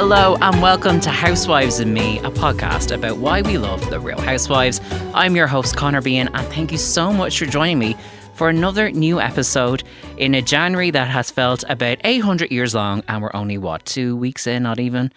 [0.00, 4.20] Hello, and welcome to Housewives and Me, a podcast about why we love the real
[4.20, 4.80] housewives.
[5.12, 7.96] I'm your host, Connor Bean, and thank you so much for joining me
[8.34, 9.82] for another new episode
[10.16, 14.14] in a January that has felt about 800 years long, and we're only, what, two
[14.14, 15.12] weeks in, not even?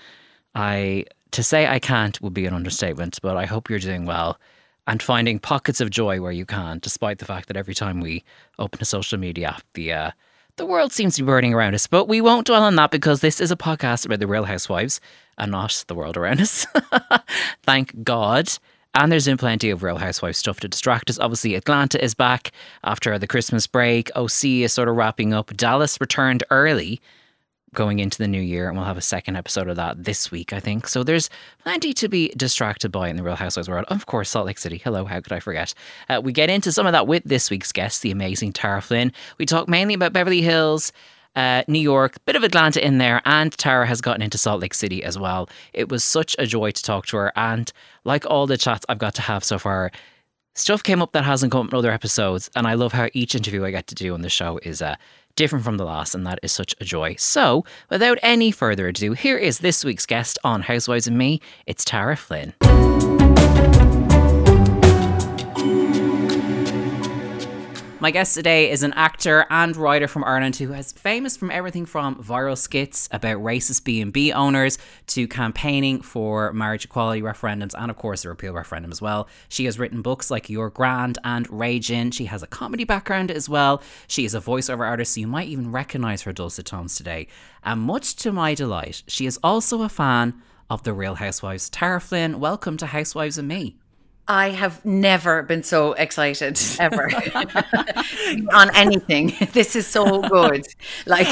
[0.56, 1.06] I.
[1.34, 4.40] To say I can't would be an understatement, but I hope you're doing well
[4.88, 8.24] and finding pockets of joy where you can, despite the fact that every time we
[8.58, 10.12] open a social media app, the uh,
[10.62, 11.88] the world seems to be burning around us.
[11.88, 15.02] But we won't dwell on that because this is a podcast about the Real Housewives
[15.40, 16.68] and not the world around us.
[17.64, 18.48] Thank God.
[18.94, 21.18] And there's been plenty of Real Housewives stuff to distract us.
[21.18, 22.52] Obviously, Atlanta is back
[22.84, 24.12] after the Christmas break.
[24.16, 25.52] OC is sort of wrapping up.
[25.58, 27.02] Dallas returned early
[27.74, 30.52] going into the new year, and we'll have a second episode of that this week,
[30.52, 30.88] I think.
[30.88, 31.30] So there's
[31.64, 33.86] plenty to be distracted by in the Real Housewives world.
[33.88, 34.78] Of course, Salt Lake City.
[34.78, 35.74] Hello, how could I forget?
[36.10, 39.14] Uh, we get into some of that with this week's guest, the amazing Tara Flynn.
[39.38, 40.92] We talk mainly about Beverly Hills.
[41.34, 44.74] Uh, New York, bit of Atlanta in there, and Tara has gotten into Salt Lake
[44.74, 45.48] City as well.
[45.72, 47.72] It was such a joy to talk to her, and
[48.04, 49.92] like all the chats I've got to have so far,
[50.56, 53.34] stuff came up that hasn't come up in other episodes, and I love how each
[53.34, 54.98] interview I get to do on the show is uh,
[55.42, 57.16] different from the last, and that is such a joy.
[57.18, 61.42] So, without any further ado, here is this week's guest on Housewives and Me.
[61.66, 62.54] It's Tara Flynn.
[68.02, 71.86] My guest today is an actor and writer from Ireland who is famous from everything
[71.86, 77.98] from viral skits about racist B&B owners to campaigning for marriage equality referendums and of
[77.98, 79.28] course the repeal referendum as well.
[79.50, 82.10] She has written books like You're Grand and Rage-In.
[82.10, 83.84] She has a comedy background as well.
[84.08, 87.28] She is a voiceover artist, so you might even recognize her dulcet tones today.
[87.64, 91.70] And much to my delight, she is also a fan of The Real Housewives.
[91.70, 93.76] Tara Flynn, welcome to Housewives and Me.
[94.32, 97.12] I have never been so excited ever
[98.54, 99.34] on anything.
[99.52, 100.66] This is so good.
[101.06, 101.28] Like,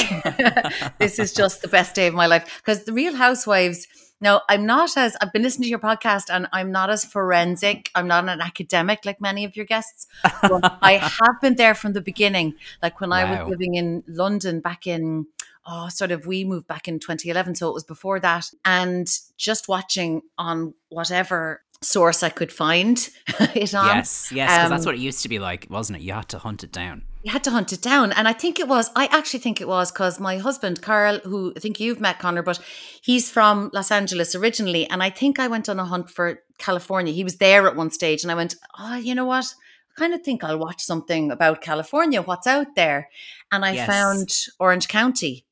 [1.00, 2.60] this is just the best day of my life.
[2.60, 3.88] Because the Real Housewives,
[4.20, 7.90] now I'm not as, I've been listening to your podcast and I'm not as forensic.
[7.96, 10.06] I'm not an academic like many of your guests.
[10.42, 12.56] But I have been there from the beginning.
[12.84, 13.18] Like when wow.
[13.18, 15.28] I was living in London back in,
[15.66, 17.56] oh, sort of, we moved back in 2011.
[17.56, 18.52] So it was before that.
[18.66, 22.98] And just watching on whatever source I could find
[23.56, 23.88] it on.
[23.88, 26.02] Yes, yes, because um, that's what it used to be like, wasn't it?
[26.02, 27.04] You had to hunt it down.
[27.24, 28.14] You had to hunt it down.
[28.14, 31.54] And I think it was, I actually think it was because my husband, Carl, who
[31.56, 32.60] I think you've met, Connor, but
[33.02, 34.90] he's from Los Angeles originally.
[34.90, 37.14] And I think I went on a hunt for California.
[37.14, 38.24] He was there at one stage.
[38.24, 39.46] And I went, oh, you know what?
[39.46, 43.10] I kind of think I'll watch something about California, what's out there.
[43.52, 43.88] And I yes.
[43.88, 45.46] found Orange County.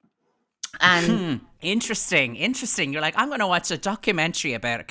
[0.79, 1.45] And hmm.
[1.61, 2.93] Interesting, interesting.
[2.93, 4.85] You're like, I'm going to watch a documentary about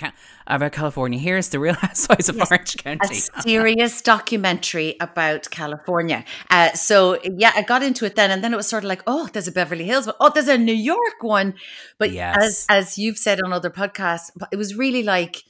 [0.48, 1.16] about California.
[1.16, 3.19] Here's the Real Housewives of yes, Orange County.
[3.19, 6.25] a serious documentary about California.
[6.50, 9.03] Uh, so yeah, I got into it then, and then it was sort of like,
[9.06, 11.54] oh, there's a Beverly Hills, but oh, there's a New York one.
[11.98, 12.37] But yes.
[12.37, 15.44] as as you've said on other podcasts, it was really like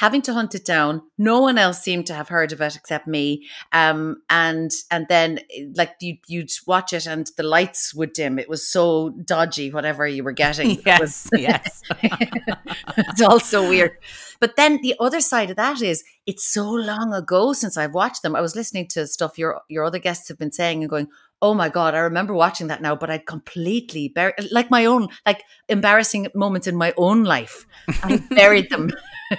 [0.00, 1.02] having to hunt it down.
[1.18, 3.46] No one else seemed to have heard of it except me.
[3.70, 5.40] Um, and and then
[5.76, 8.38] like you you'd watch it and the lights would dim.
[8.38, 10.80] It was so dodgy, whatever you were getting.
[10.86, 11.82] yes, was, yes.
[12.02, 13.92] it's all so weird.
[14.40, 18.22] But then the other side of that is it's so long ago since I've watched
[18.22, 18.34] them.
[18.34, 21.08] I was listening to stuff your your other guests have been saying and going,
[21.42, 25.08] oh my god i remember watching that now but i'd completely buried like my own
[25.26, 27.66] like embarrassing moments in my own life.
[28.02, 28.90] I buried them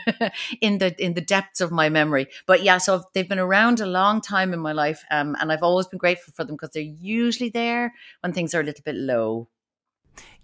[0.61, 2.27] in the in the depths of my memory.
[2.45, 5.63] But yeah so they've been around a long time in my life um, and i've
[5.63, 8.95] always been grateful for them because they're usually there when things are a little bit
[8.95, 9.47] low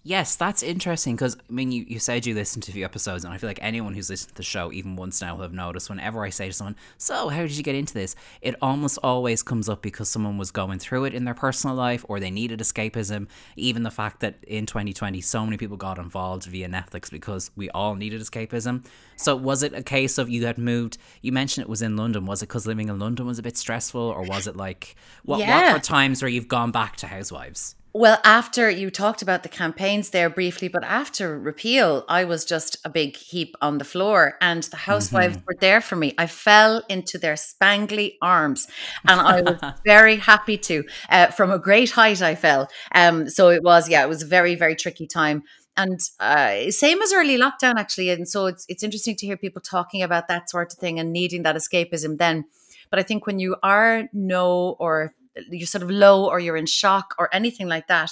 [0.08, 3.26] Yes, that's interesting because I mean, you, you said you listened to a few episodes,
[3.26, 5.52] and I feel like anyone who's listened to the show even once now will have
[5.52, 8.16] noticed whenever I say to someone, So, how did you get into this?
[8.40, 12.06] It almost always comes up because someone was going through it in their personal life
[12.08, 13.28] or they needed escapism.
[13.58, 17.70] Even the fact that in 2020, so many people got involved via Netflix because we
[17.72, 18.86] all needed escapism.
[19.18, 20.98] So, was it a case of you had moved?
[21.22, 22.26] You mentioned it was in London.
[22.26, 25.40] Was it because living in London was a bit stressful, or was it like what,
[25.40, 25.64] yeah.
[25.64, 27.76] what were times where you've gone back to Housewives?
[27.94, 32.78] Well, after you talked about the campaigns there briefly, but after repeal, I was just
[32.86, 35.46] a big heap on the floor, and the housewives mm-hmm.
[35.48, 36.14] were there for me.
[36.18, 38.68] I fell into their spangly arms,
[39.08, 40.84] and I was very happy to.
[41.10, 42.68] Uh, from a great height, I fell.
[42.94, 45.44] Um, so it was, yeah, it was a very, very tricky time
[45.78, 49.62] and uh, same as early lockdown actually and so it's it's interesting to hear people
[49.62, 52.44] talking about that sort of thing and needing that escapism then
[52.90, 55.14] but i think when you are no or
[55.50, 58.12] you're sort of low or you're in shock or anything like that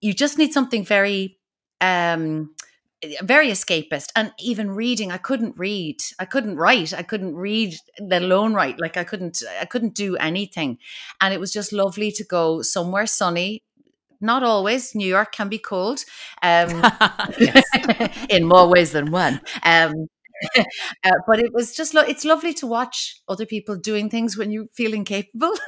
[0.00, 1.38] you just need something very
[1.80, 2.54] um
[3.22, 8.22] very escapist and even reading i couldn't read i couldn't write i couldn't read let
[8.22, 10.76] alone write like i couldn't i couldn't do anything
[11.20, 13.62] and it was just lovely to go somewhere sunny
[14.20, 14.94] Not always.
[14.94, 16.04] New York can be cold,
[16.42, 16.84] um,
[18.28, 19.40] in more ways than one.
[19.62, 20.08] Um,
[21.04, 24.50] uh, but it was just lo- it's lovely to watch other people doing things when
[24.50, 25.52] you feel incapable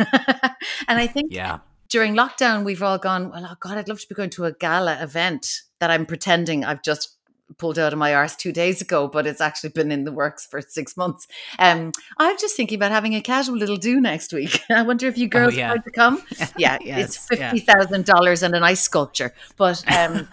[0.89, 1.59] and i think yeah
[1.89, 4.53] during lockdown we've all gone well oh god i'd love to be going to a
[4.53, 7.17] gala event that i'm pretending i've just
[7.59, 10.47] pulled out of my arse two days ago, but it's actually been in the works
[10.47, 11.27] for six months.
[11.59, 14.61] Um, I'm just thinking about having a casual little do next week.
[14.71, 15.75] I wonder if you oh, girls oh, yeah.
[15.75, 16.23] to come.
[16.57, 18.15] Yeah, yes, it's fifty thousand yeah.
[18.15, 19.83] dollars and an ice sculpture, but.
[19.93, 20.29] Um,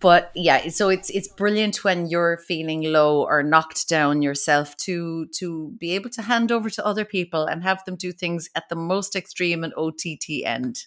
[0.00, 5.26] but yeah so it's it's brilliant when you're feeling low or knocked down yourself to
[5.26, 8.68] to be able to hand over to other people and have them do things at
[8.68, 10.02] the most extreme and ott
[10.44, 10.86] end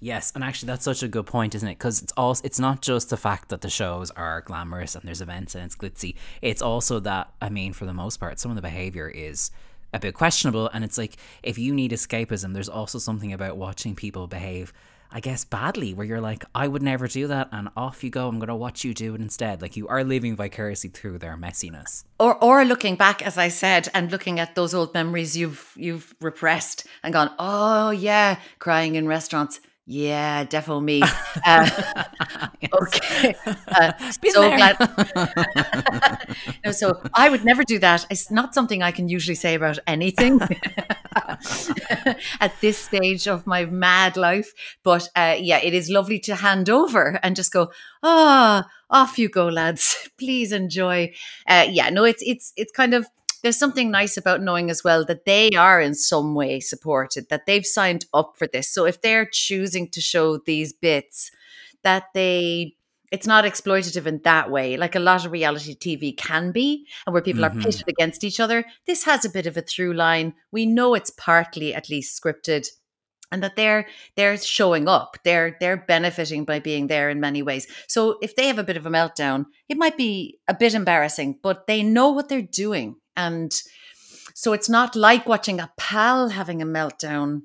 [0.00, 1.78] Yes, and actually that's such a good point, isn't it?
[1.78, 5.20] Because it's also it's not just the fact that the shows are glamorous and there's
[5.20, 6.14] events and it's glitzy.
[6.40, 9.50] It's also that I mean, for the most part, some of the behavior is
[9.92, 13.94] a bit questionable, and it's like if you need escapism, there's also something about watching
[13.94, 14.72] people behave.
[15.10, 18.28] I guess badly, where you're like, I would never do that, and off you go.
[18.28, 19.62] I'm gonna watch you do it instead.
[19.62, 23.88] Like you are living vicariously through their messiness, or or looking back, as I said,
[23.94, 29.06] and looking at those old memories you've you've repressed and gone, oh yeah, crying in
[29.08, 31.02] restaurants yeah, definitely me.
[31.46, 31.70] Uh,
[32.82, 33.34] okay.
[33.68, 34.76] Uh, so glad.
[36.64, 38.06] no, so I would never do that.
[38.10, 40.40] It's not something I can usually say about anything
[42.40, 44.52] at this stage of my mad life.
[44.82, 47.70] But uh, yeah, it is lovely to hand over and just go,
[48.02, 50.10] ah, oh, off you go, lads.
[50.18, 51.12] Please enjoy.
[51.46, 53.06] Uh, yeah, no, it's it's it's kind of
[53.42, 57.46] there's something nice about knowing as well that they are in some way supported, that
[57.46, 58.70] they've signed up for this.
[58.70, 61.30] So if they're choosing to show these bits,
[61.82, 62.74] that they
[63.10, 67.14] it's not exploitative in that way, like a lot of reality TV can be, and
[67.14, 67.58] where people mm-hmm.
[67.58, 68.64] are pitted against each other.
[68.86, 70.34] This has a bit of a through line.
[70.52, 72.68] We know it's partly at least scripted
[73.30, 73.86] and that they're
[74.16, 78.46] they're showing up they're they're benefiting by being there in many ways so if they
[78.46, 82.10] have a bit of a meltdown it might be a bit embarrassing but they know
[82.10, 83.52] what they're doing and
[84.32, 87.42] so it's not like watching a pal having a meltdown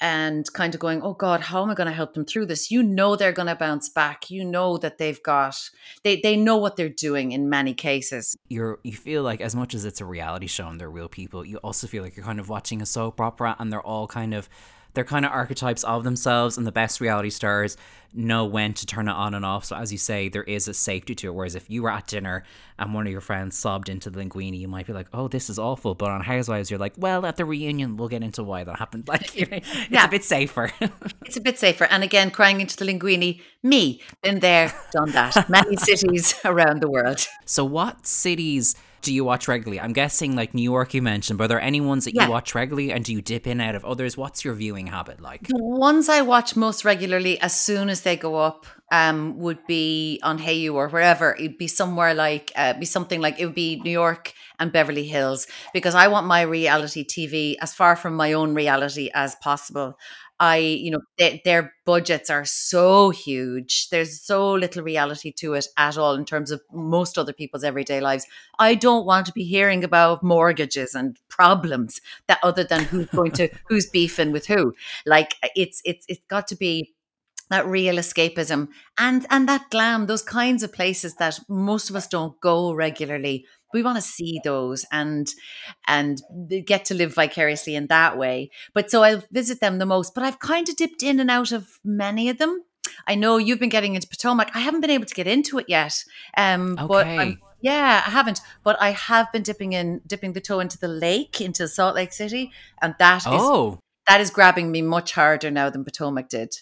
[0.00, 2.70] and kind of going, oh God, how am I going to help them through this?
[2.70, 4.30] You know they're going to bounce back.
[4.30, 5.56] You know that they've got
[6.04, 8.36] they they know what they're doing in many cases.
[8.48, 11.44] You're you feel like as much as it's a reality show and they're real people,
[11.44, 14.32] you also feel like you're kind of watching a soap opera and they're all kind
[14.32, 14.48] of
[14.94, 17.76] they're kind of archetypes of themselves, and the best reality stars
[18.12, 19.64] know when to turn it on and off.
[19.64, 21.34] So, as you say, there is a safety to it.
[21.34, 22.44] Whereas if you were at dinner
[22.78, 25.48] and one of your friends sobbed into the linguine, you might be like, "Oh, this
[25.48, 28.64] is awful." But on Housewives, you're like, "Well, at the reunion, we'll get into why
[28.64, 30.04] that happened." Like, you know, it's yeah.
[30.04, 30.70] a bit safer.
[31.24, 31.84] it's a bit safer.
[31.84, 35.50] And again, crying into the linguine, me, been there, done that.
[35.50, 37.26] Many cities around the world.
[37.44, 38.76] So, what cities?
[39.02, 39.80] Do you watch regularly?
[39.80, 42.24] I'm guessing like New York you mentioned, but are there any ones that yeah.
[42.24, 44.16] you watch regularly and do you dip in out of others?
[44.16, 45.48] What's your viewing habit like?
[45.48, 50.18] The ones I watch most regularly as soon as they go up um would be
[50.22, 51.34] on Hayu or wherever.
[51.34, 55.06] It'd be somewhere like uh, be something like it would be New York and Beverly
[55.06, 59.96] Hills because I want my reality TV as far from my own reality as possible.
[60.40, 63.90] I, you know, they, their budgets are so huge.
[63.90, 68.00] There's so little reality to it at all in terms of most other people's everyday
[68.00, 68.26] lives.
[68.58, 73.32] I don't want to be hearing about mortgages and problems that other than who's going
[73.32, 74.74] to who's beefing with who.
[75.04, 76.94] Like uh, it's it's it's got to be
[77.50, 82.06] that real escapism and and that glam those kinds of places that most of us
[82.06, 85.30] don't go regularly we want to see those and
[85.86, 86.22] and
[86.64, 90.24] get to live vicariously in that way but so i'll visit them the most but
[90.24, 92.64] i've kind of dipped in and out of many of them
[93.06, 95.66] i know you've been getting into potomac i haven't been able to get into it
[95.68, 96.04] yet
[96.36, 96.86] um okay.
[96.86, 100.78] but I'm, yeah, I haven't, but I have been dipping in, dipping the toe into
[100.78, 103.72] the lake, into Salt Lake City, and that oh.
[103.72, 106.54] is that is grabbing me much harder now than Potomac did.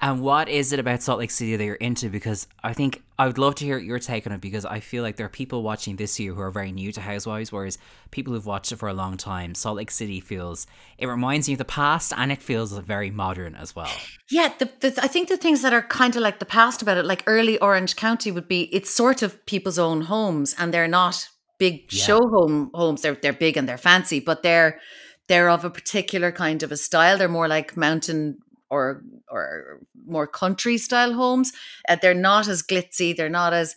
[0.00, 2.10] And what is it about Salt Lake City that you're into?
[2.10, 5.02] Because I think I would love to hear your take on it because I feel
[5.02, 7.78] like there are people watching this year who are very new to Housewives, whereas
[8.10, 10.66] people who've watched it for a long time, Salt Lake City feels
[10.98, 13.90] it reminds me of the past and it feels very modern as well.
[14.30, 16.98] Yeah, the, the, I think the things that are kind of like the past about
[16.98, 20.88] it, like early Orange County, would be it's sort of people's own homes and they're
[20.88, 22.04] not big yeah.
[22.04, 23.02] show home homes.
[23.02, 24.80] They're they're big and they're fancy, but they're
[25.28, 27.16] they're of a particular kind of a style.
[27.16, 28.38] They're more like mountain
[28.70, 31.52] or or more country style homes.
[31.88, 33.16] Uh, they're not as glitzy.
[33.16, 33.74] They're not as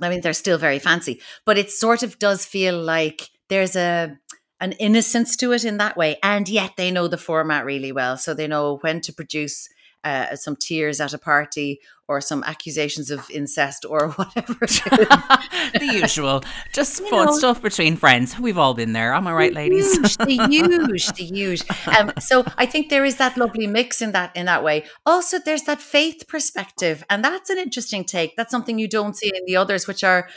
[0.00, 4.18] I mean, they're still very fancy, but it sort of does feel like there's a
[4.60, 8.16] an innocence to it in that way, and yet they know the format really well,
[8.16, 9.68] so they know when to produce
[10.04, 14.54] uh, some tears at a party or some accusations of incest or whatever.
[14.60, 18.38] the usual, just you fun know, stuff between friends.
[18.38, 19.14] We've all been there.
[19.14, 19.96] Am I right, ladies?
[19.96, 21.62] Huge, the huge, the huge.
[21.98, 24.84] Um, so I think there is that lovely mix in that in that way.
[25.06, 28.36] Also, there's that faith perspective, and that's an interesting take.
[28.36, 30.28] That's something you don't see in the others, which are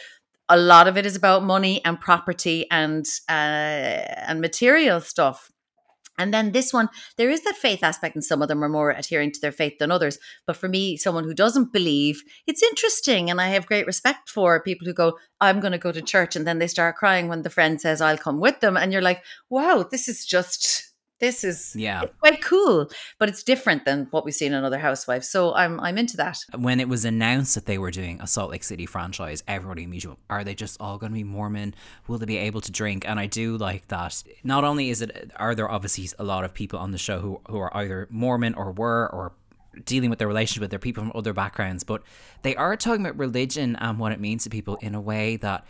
[0.49, 5.51] a lot of it is about money and property and uh, and material stuff.
[6.17, 8.91] And then this one, there is that faith aspect, and some of them are more
[8.91, 10.17] adhering to their faith than others.
[10.45, 13.29] But for me, someone who doesn't believe, it's interesting.
[13.29, 16.35] And I have great respect for people who go, I'm going to go to church.
[16.35, 18.77] And then they start crying when the friend says, I'll come with them.
[18.77, 22.03] And you're like, wow, this is just this is yeah.
[22.19, 25.97] quite cool but it's different than what we've seen in other housewives so i'm i'm
[25.97, 26.37] into that.
[26.55, 30.17] When it was announced that they were doing a salt lake city franchise everybody immediately
[30.29, 31.73] are they just all going to be mormon?
[32.07, 33.07] Will they be able to drink?
[33.07, 34.23] And i do like that.
[34.43, 37.41] Not only is it are there obviously a lot of people on the show who,
[37.49, 39.33] who are either mormon or were or
[39.85, 42.01] dealing with their relationship with their people from other backgrounds but
[42.41, 45.65] they are talking about religion and what it means to people in a way that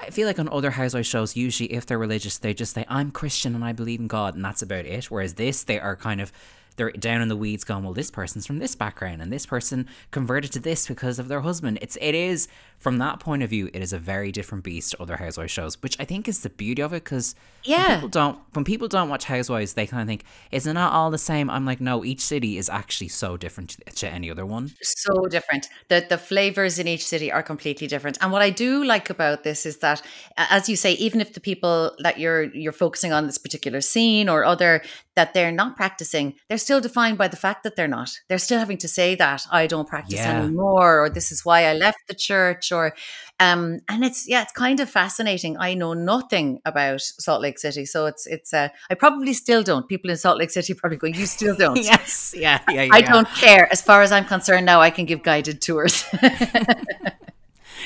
[0.00, 3.10] I feel like on other housewife shows, usually if they're religious, they just say, I'm
[3.10, 5.10] Christian and I believe in God, and that's about it.
[5.10, 6.32] Whereas this, they are kind of
[6.80, 9.86] they're down in the weeds going, well, this person's from this background and this person
[10.12, 11.78] converted to this because of their husband.
[11.82, 15.02] It's it is from that point of view, it is a very different beast to
[15.02, 17.34] other housewives shows, which I think is the beauty of it because
[17.64, 20.72] yeah, when people don't when people don't watch Housewives, they kind of think, is it
[20.72, 21.50] not all the same?
[21.50, 24.72] I'm like, no, each city is actually so different to, to any other one.
[24.80, 25.68] So different.
[25.88, 28.16] The the flavors in each city are completely different.
[28.22, 30.00] And what I do like about this is that,
[30.38, 34.30] as you say, even if the people that you're you're focusing on this particular scene
[34.30, 34.80] or other
[35.16, 38.10] that they're not practicing, they're still defined by the fact that they're not.
[38.28, 40.42] They're still having to say that I don't practice yeah.
[40.42, 42.94] anymore, or this is why I left the church, or
[43.40, 45.56] um, and it's yeah, it's kind of fascinating.
[45.58, 49.88] I know nothing about Salt Lake City, so it's it's uh, I probably still don't.
[49.88, 51.82] People in Salt Lake City probably going, you still don't.
[51.82, 52.94] yes, yeah, yeah, yeah.
[52.94, 53.66] I don't care.
[53.72, 56.04] As far as I'm concerned, now I can give guided tours.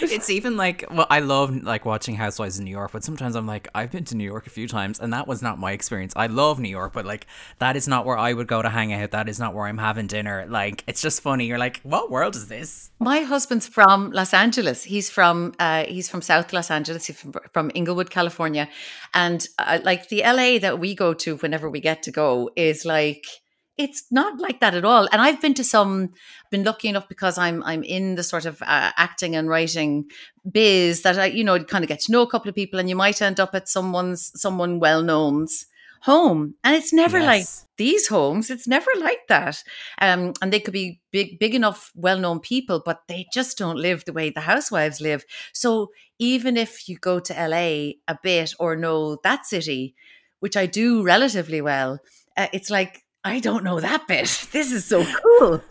[0.03, 3.47] it's even like well, I love like watching Housewives in New York, but sometimes I'm
[3.47, 6.13] like, I've been to New York a few times, and that was not my experience.
[6.17, 7.27] I love New York, but like
[7.59, 9.11] that is not where I would go to hang out.
[9.13, 10.47] That is not where I'm having dinner.
[10.49, 11.47] Like it's just funny.
[11.47, 12.91] You're like, what world is this?
[12.99, 14.85] My husband's from Los Angeles.
[14.85, 17.07] He's from uh, he's from South Los Angeles.
[17.07, 18.69] He's from, from Inglewood, California,
[19.13, 22.85] and uh, like the LA that we go to whenever we get to go is
[22.85, 23.27] like
[23.77, 25.09] it's not like that at all.
[25.11, 26.13] And i've been to some
[26.51, 30.05] been lucky enough because i'm i'm in the sort of uh, acting and writing
[30.51, 32.89] biz that i you know kind of get to know a couple of people and
[32.89, 35.67] you might end up at someone's someone well known's
[36.05, 36.55] home.
[36.63, 37.27] And it's never yes.
[37.27, 39.65] like these homes it's never like that.
[40.01, 44.05] Um, and they could be big big enough well-known people but they just don't live
[44.05, 45.25] the way the housewives live.
[45.53, 49.95] So even if you go to la a bit or know that city
[50.41, 51.99] which i do relatively well
[52.37, 54.47] uh, it's like I don't know that bit.
[54.53, 55.63] This is so cool.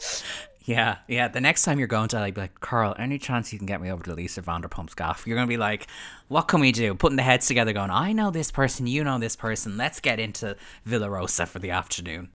[0.65, 1.27] Yeah, yeah.
[1.27, 3.81] The next time you're going to, like, be like, Carl, any chance you can get
[3.81, 5.27] me over to Lisa Vanderpump's gaff?
[5.27, 5.87] You're going to be like,
[6.29, 6.95] what can we do?
[6.95, 9.77] Putting the heads together, going, I know this person, you know this person.
[9.77, 10.55] Let's get into
[10.85, 12.31] Villa Rosa for the afternoon.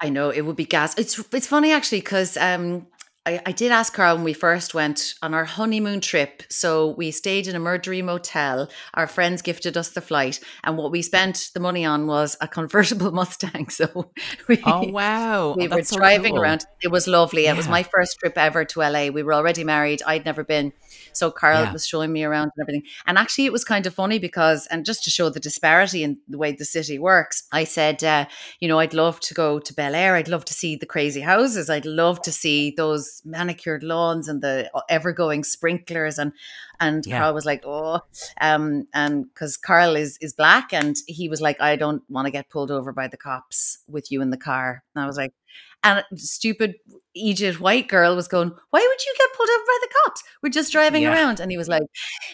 [0.00, 0.98] I know it would be gas.
[0.98, 2.88] It's it's funny actually because um,
[3.24, 6.42] I, I, did ask Carl when we first went on our honeymoon trip.
[6.48, 8.68] So we stayed in a Murderee motel.
[8.94, 12.48] Our friends gifted us the flight, and what we spent the money on was a
[12.48, 13.68] convertible Mustang.
[13.68, 14.10] So
[14.48, 16.42] we, oh wow, we oh, were driving cool.
[16.42, 16.64] around.
[16.82, 17.44] It was lovely.
[17.44, 17.52] Yeah.
[17.52, 19.08] It was my first trip ever to LA.
[19.08, 20.02] We were already married.
[20.04, 20.72] I'd never been,
[21.12, 21.72] so Carl yeah.
[21.72, 22.82] was showing me around and everything.
[23.06, 26.18] And actually, it was kind of funny because, and just to show the disparity in
[26.26, 28.26] the way the city works, I said, uh,
[28.58, 30.16] you know, I'd love to go to Bel Air.
[30.16, 31.70] I'd love to see the crazy houses.
[31.70, 36.32] I'd love to see those manicured lawns and the uh, ever going sprinklers and
[36.80, 37.18] and yeah.
[37.18, 38.00] Carl was like, oh,
[38.40, 42.32] um, and because Carl is is black, and he was like, I don't want to
[42.32, 44.82] get pulled over by the cops with you in the car.
[44.94, 45.32] And I was like,
[45.84, 46.74] and stupid
[47.14, 50.22] Egypt white girl was going, "Why would you get pulled over by the cops?
[50.42, 51.12] We're just driving yeah.
[51.12, 51.82] around." And he was like,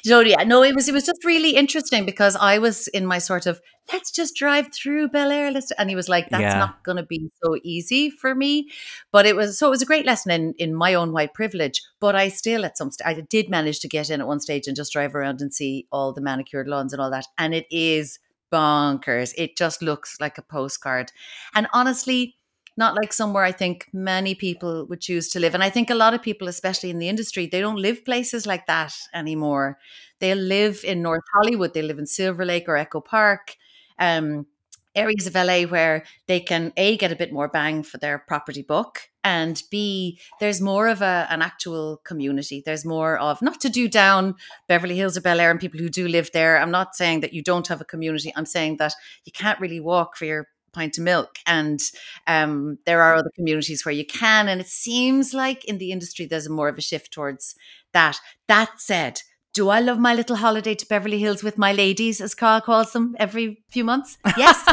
[0.04, 3.18] "So yeah, no, it was it was just really interesting because I was in my
[3.18, 3.60] sort of
[3.92, 6.58] let's just drive through Bel Air, let's, and he was like, "That's yeah.
[6.58, 8.70] not going to be so easy for me."
[9.12, 11.82] But it was so it was a great lesson in in my own white privilege.
[12.00, 14.66] But I still at some st- I did manage to get in at one stage
[14.66, 17.66] and just drive around and see all the manicured lawns and all that, and it
[17.70, 18.18] is
[18.52, 19.34] bonkers.
[19.36, 21.12] It just looks like a postcard,
[21.54, 22.36] and honestly
[22.78, 25.52] not like somewhere I think many people would choose to live.
[25.52, 28.46] And I think a lot of people, especially in the industry, they don't live places
[28.46, 29.78] like that anymore.
[30.20, 33.56] They live in North Hollywood, they live in Silver Lake or Echo Park.
[33.98, 34.46] Um,
[34.94, 38.62] areas of LA where they can a get a bit more bang for their property
[38.62, 43.68] book and b there's more of a an actual community there's more of not to
[43.68, 44.34] do down
[44.66, 47.32] Beverly Hills or Bel Air and people who do live there I'm not saying that
[47.32, 50.98] you don't have a community I'm saying that you can't really walk for your pint
[50.98, 51.38] of milk.
[51.46, 51.80] And
[52.26, 54.48] um, there are other communities where you can.
[54.48, 57.54] And it seems like in the industry, there's more of a shift towards
[57.92, 58.18] that.
[58.46, 59.22] That said,
[59.58, 62.92] do I love my little holiday to Beverly Hills with my ladies, as Carl calls
[62.92, 64.16] them, every few months?
[64.36, 64.62] Yes.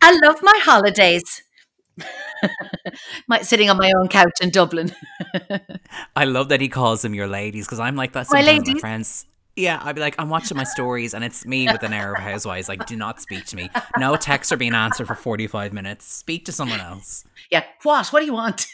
[0.00, 1.42] I love my holidays.
[3.26, 4.94] my, sitting on my own couch in Dublin.
[6.16, 8.74] I love that he calls them your ladies because I'm like that sometimes my, ladies.
[8.74, 9.26] my friends.
[9.56, 12.20] Yeah, I'd be like, I'm watching my stories and it's me with an air of
[12.20, 12.68] housewives.
[12.68, 13.68] Like, do not speak to me.
[13.98, 16.06] No texts are being answered for 45 minutes.
[16.06, 17.24] Speak to someone else.
[17.50, 17.64] Yeah.
[17.82, 18.12] What?
[18.12, 18.64] What do you want?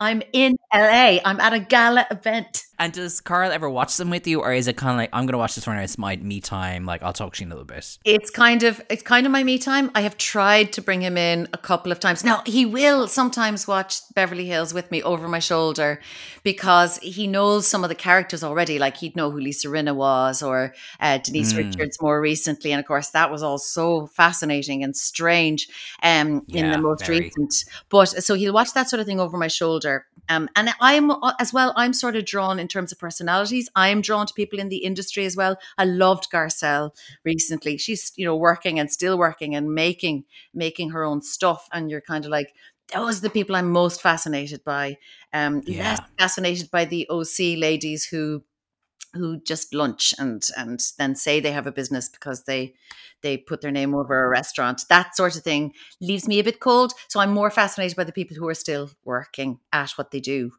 [0.00, 1.18] I'm in LA.
[1.24, 2.64] I'm at a gala event.
[2.76, 5.26] And does Carl ever watch them with you, or is it kind of like I'm
[5.26, 5.78] going to watch this one?
[5.78, 6.86] It's my me time.
[6.86, 7.98] Like I'll talk to you in a little bit.
[8.04, 9.92] It's kind of it's kind of my me time.
[9.94, 12.24] I have tried to bring him in a couple of times.
[12.24, 16.00] Now he will sometimes watch Beverly Hills with me over my shoulder
[16.42, 18.80] because he knows some of the characters already.
[18.80, 21.58] Like he'd know who Lisa Rinna was, or uh, Denise mm.
[21.58, 25.68] Richards more recently, and of course that was all so fascinating and strange.
[26.02, 27.20] Um, yeah, in the most very.
[27.20, 27.54] recent,
[27.88, 30.06] but so he'll watch that sort of thing over my shoulder.
[30.28, 31.72] Um, and I'm uh, as well.
[31.74, 33.68] I'm sort of drawn in terms of personalities.
[33.74, 35.58] I'm drawn to people in the industry as well.
[35.76, 36.92] I loved Garcelle
[37.24, 37.76] recently.
[37.76, 40.24] She's you know working and still working and making
[40.54, 41.68] making her own stuff.
[41.72, 42.54] And you're kind of like
[42.92, 44.98] those are the people I'm most fascinated by.
[45.32, 45.90] Um, yeah.
[45.90, 48.44] less fascinated by the OC ladies who
[49.14, 52.74] who just lunch and and then say they have a business because they
[53.22, 56.60] they put their name over a restaurant that sort of thing leaves me a bit
[56.60, 56.92] cold.
[57.08, 60.52] So i'm more fascinated by the people who are still working at what they do.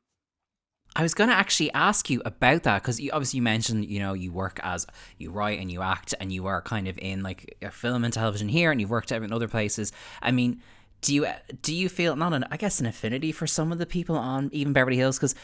[0.97, 3.99] I was going to actually ask you about that because you obviously you mentioned you
[3.99, 7.21] know you work as you write and you act and you are kind of in
[7.21, 9.91] like film and television here and you've worked in other places.
[10.21, 10.61] I mean,
[11.01, 11.27] do you
[11.61, 14.49] do you feel not an I guess an affinity for some of the people on
[14.53, 15.17] even Beverly Hills?
[15.17, 15.35] Because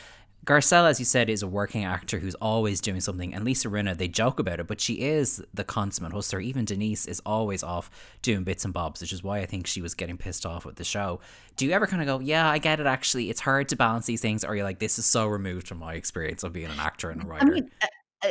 [0.44, 3.96] Garcelle, as you said, is a working actor who's always doing something, and Lisa Rinna,
[3.96, 6.40] they joke about it, but she is the consummate hustler.
[6.40, 7.92] Even Denise is always off
[8.24, 10.78] doing bits and bobs, which is why I think she was getting pissed off with
[10.78, 11.20] the show.
[11.58, 14.08] Do you ever kind of go, yeah, I get it, actually, it's hard to balance
[14.08, 16.80] these things, or you're like, this is so removed from my experience of being an
[16.80, 17.46] actor and a writer?
[17.46, 17.72] I mean,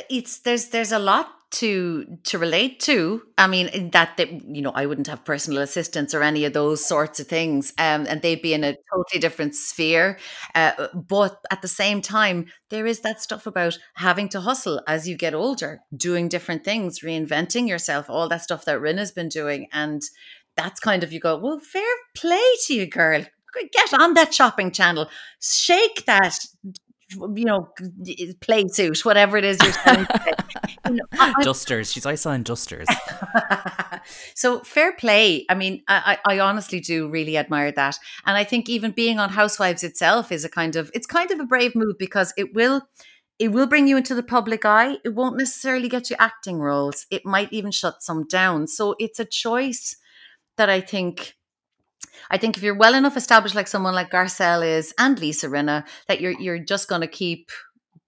[0.09, 3.23] it's there's there's a lot to to relate to.
[3.37, 6.85] I mean that they, you know i wouldn't have personal assistants or any of those
[6.85, 10.19] sorts of things um, and they'd be in a totally different sphere
[10.55, 15.09] uh, but at the same time there is that stuff about having to hustle as
[15.09, 19.67] you get older doing different things reinventing yourself all that stuff that rinna's been doing
[19.73, 20.03] and
[20.57, 21.83] that's kind of you go well fair
[22.15, 23.25] play to you girl.
[23.73, 25.09] Get on that shopping channel.
[25.41, 26.37] Shake that
[27.13, 27.69] you know,
[28.41, 30.07] play suit, whatever it is you're selling.
[30.89, 31.93] you know, I, dusters.
[31.93, 32.87] She's always selling dusters.
[34.35, 35.45] so fair play.
[35.49, 37.99] I mean, I, I honestly do really admire that.
[38.27, 41.41] And I think even being on Housewives itself is a kind of, it's kind of
[41.41, 42.89] a brave move because it will,
[43.39, 44.99] it will bring you into the public eye.
[45.05, 47.07] It won't necessarily get you acting roles.
[47.11, 48.67] It might even shut some down.
[48.67, 49.97] So it's a choice
[50.57, 51.35] that I think
[52.31, 55.85] I think if you're well enough established, like someone like Garcelle is and Lisa Rinna,
[56.07, 57.51] that you're you're just going to keep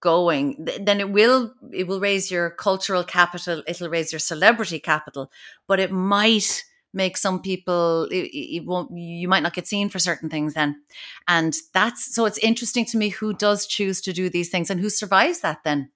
[0.00, 3.62] going, then it will it will raise your cultural capital.
[3.66, 5.30] It'll raise your celebrity capital,
[5.66, 9.98] but it might make some people it, it, won't you might not get seen for
[9.98, 10.82] certain things then
[11.26, 14.80] and that's so it's interesting to me who does choose to do these things and
[14.80, 15.90] who survives that then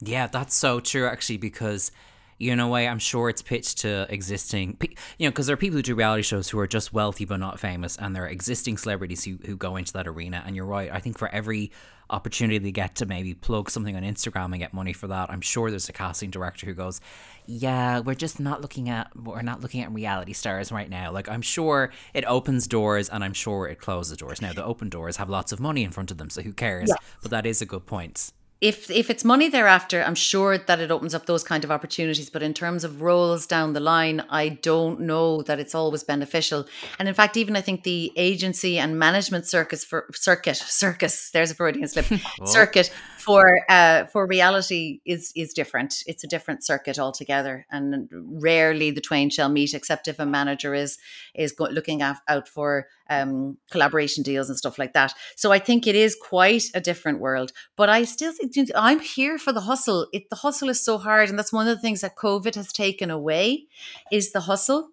[0.00, 1.90] yeah that's so true actually because
[2.38, 4.76] you know, way I'm sure it's pitched to existing,
[5.18, 7.38] you know, because there are people who do reality shows who are just wealthy but
[7.38, 10.42] not famous, and there are existing celebrities who, who go into that arena.
[10.44, 10.90] And you're right.
[10.92, 11.70] I think for every
[12.10, 15.40] opportunity they get to maybe plug something on Instagram and get money for that, I'm
[15.40, 17.00] sure there's a casting director who goes,
[17.46, 21.28] "Yeah, we're just not looking at we're not looking at reality stars right now." Like
[21.28, 24.42] I'm sure it opens doors, and I'm sure it closes doors.
[24.42, 26.88] Now the open doors have lots of money in front of them, so who cares?
[26.88, 26.98] Yes.
[27.22, 28.32] But that is a good point
[28.64, 32.30] if if it's money thereafter, I'm sure that it opens up those kind of opportunities.
[32.30, 36.64] But in terms of roles down the line, I don't know that it's always beneficial.
[36.98, 41.50] And in fact, even I think the agency and management circus for circuit circus there's
[41.50, 42.06] a Freudian slip
[42.40, 42.46] oh.
[42.46, 42.90] circuit
[43.24, 46.02] for uh, for reality is is different.
[46.06, 50.74] It's a different circuit altogether, and rarely the twain shall meet, except if a manager
[50.74, 50.98] is
[51.34, 55.14] is looking af- out for um, collaboration deals and stuff like that.
[55.36, 57.52] So I think it is quite a different world.
[57.76, 60.06] But I still think I'm here for the hustle.
[60.12, 62.72] It, the hustle is so hard, and that's one of the things that COVID has
[62.72, 63.66] taken away
[64.12, 64.90] is the hustle,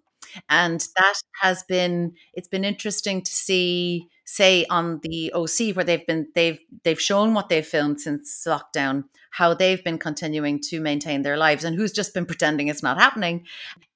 [0.49, 6.07] and that has been it's been interesting to see say on the OC where they've
[6.07, 11.21] been they've they've shown what they've filmed since lockdown, how they've been continuing to maintain
[11.21, 13.45] their lives and who's just been pretending it's not happening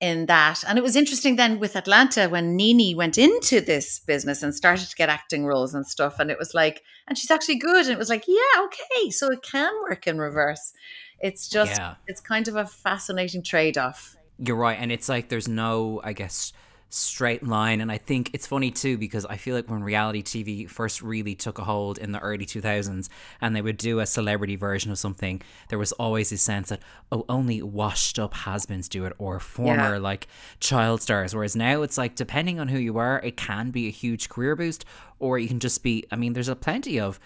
[0.02, 0.64] in that.
[0.68, 4.90] And it was interesting then with Atlanta when Nene went into this business and started
[4.90, 6.20] to get acting roles and stuff.
[6.20, 7.86] And it was like, and she's actually good.
[7.86, 9.10] And it was like, yeah, okay.
[9.12, 10.74] So it can work in reverse.
[11.20, 11.96] It's just, yeah.
[12.08, 14.18] it's kind of a fascinating trade off.
[14.40, 14.78] You're right.
[14.80, 16.54] And it's like there's no, I guess,
[16.90, 17.82] straight line.
[17.82, 21.36] And I think it's funny too because I feel like when reality TV first really
[21.36, 23.10] took a hold in the early 2000s
[23.42, 26.80] and they would do a celebrity version of something, there was always this sense that,
[27.12, 29.98] oh, only washed up has beens do it or former yeah.
[29.98, 30.28] like
[30.60, 31.36] child stars.
[31.36, 34.56] Whereas now it's like, depending on who you are, it can be a huge career
[34.56, 34.86] boost
[35.20, 37.20] or you can just be, I mean, there's a plenty of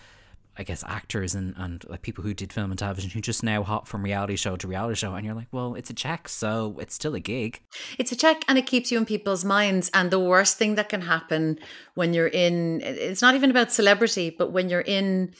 [0.60, 3.64] I guess actors and and like people who did film and television who just now
[3.64, 6.76] hop from reality show to reality show, and you're like, well, it's a check, so
[6.80, 7.62] it's still a gig.
[7.98, 9.90] It's a check, and it keeps you in people's minds.
[9.94, 11.60] And the worst thing that can happen
[11.96, 15.34] when you're in, it's not even about celebrity, but when you're in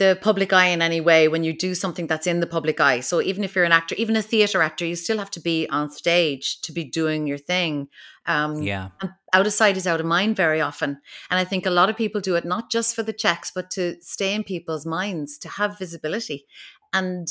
[0.00, 3.00] the public eye in any way when you do something that's in the public eye.
[3.00, 5.68] So even if you're an actor, even a theater actor, you still have to be
[5.68, 7.88] on stage to be doing your thing.
[8.24, 8.88] Um, yeah.
[9.34, 10.98] Out of sight is out of mind very often.
[11.30, 13.70] And I think a lot of people do it not just for the checks, but
[13.72, 16.46] to stay in people's minds, to have visibility.
[16.94, 17.28] And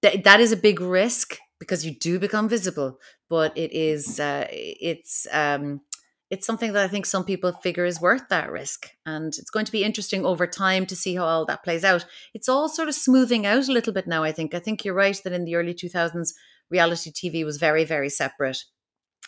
[0.00, 4.46] th- that is a big risk because you do become visible, but it is, uh,
[4.50, 5.80] it's, um,
[6.30, 8.88] it's something that I think some people figure is worth that risk.
[9.06, 12.06] And it's going to be interesting over time to see how all that plays out.
[12.32, 14.54] It's all sort of smoothing out a little bit now, I think.
[14.54, 16.32] I think you're right that in the early 2000s,
[16.70, 18.64] reality TV was very, very separate.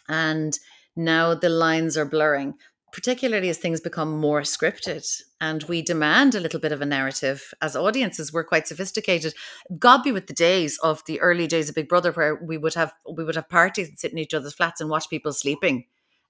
[0.09, 0.59] And
[0.97, 2.55] now the lines are blurring,
[2.93, 5.07] particularly as things become more scripted
[5.41, 8.33] and we demand a little bit of a narrative as audiences.
[8.33, 9.35] We're quite sophisticated.
[9.79, 12.75] God be with the days of the early days of Big Brother where we would
[12.75, 15.85] have we would have parties and sit in each other's flats and watch people sleeping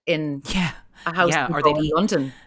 [0.07, 0.73] in yeah
[1.07, 2.33] a house yeah, or in London.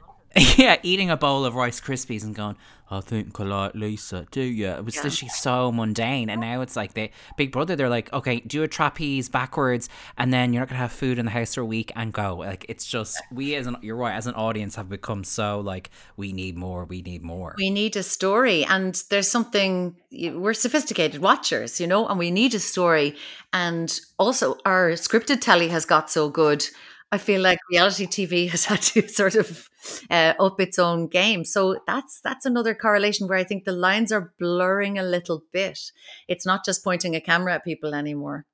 [0.57, 2.55] Yeah, eating a bowl of Rice Krispies and going,
[2.91, 4.67] I think I like Lisa, do you?
[4.67, 5.03] It was yeah.
[5.03, 6.29] literally so mundane.
[6.29, 10.33] And now it's like they Big Brother, they're like, okay, do a trapeze backwards and
[10.33, 12.37] then you're not gonna have food in the house for a week and go.
[12.37, 15.89] Like it's just we as an you're right, as an audience have become so like
[16.15, 17.55] we need more, we need more.
[17.57, 18.65] We need a story.
[18.65, 23.15] And there's something we're sophisticated watchers, you know, and we need a story.
[23.53, 26.65] And also our scripted telly has got so good
[27.11, 29.69] I feel like reality TV has had to sort of
[30.09, 31.43] uh, up its own game.
[31.43, 35.79] So that's that's another correlation where I think the lines are blurring a little bit.
[36.27, 38.45] It's not just pointing a camera at people anymore.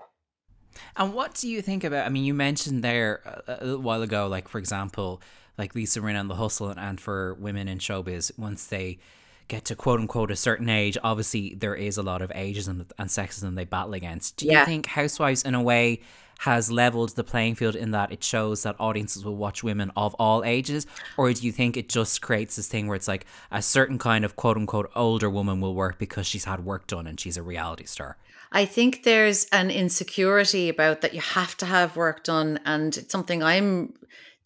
[0.98, 2.06] And what do you think about?
[2.06, 5.22] I mean, you mentioned there a, while ago, like for example,
[5.58, 9.00] like Lisa Rinna and the Hustle, and, and for women in showbiz, once they
[9.48, 13.10] get to quote unquote a certain age, obviously there is a lot of ageism and
[13.10, 14.38] sexism they battle against.
[14.38, 14.66] Do you yeah.
[14.66, 16.02] think Housewives, in a way,
[16.40, 20.14] has leveled the playing field in that it shows that audiences will watch women of
[20.16, 20.86] all ages?
[21.18, 24.26] Or do you think it just creates this thing where it's like a certain kind
[24.26, 27.44] of quote unquote older woman will work because she's had work done and she's a
[27.44, 28.18] reality star?
[28.52, 32.60] I think there's an insecurity about that you have to have work done.
[32.66, 33.94] And it's something I'm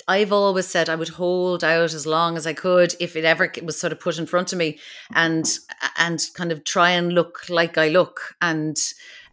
[0.07, 3.51] I've always said I would hold out as long as I could if it ever
[3.61, 4.79] was sort of put in front of me,
[5.13, 5.45] and
[5.97, 8.75] and kind of try and look like I look and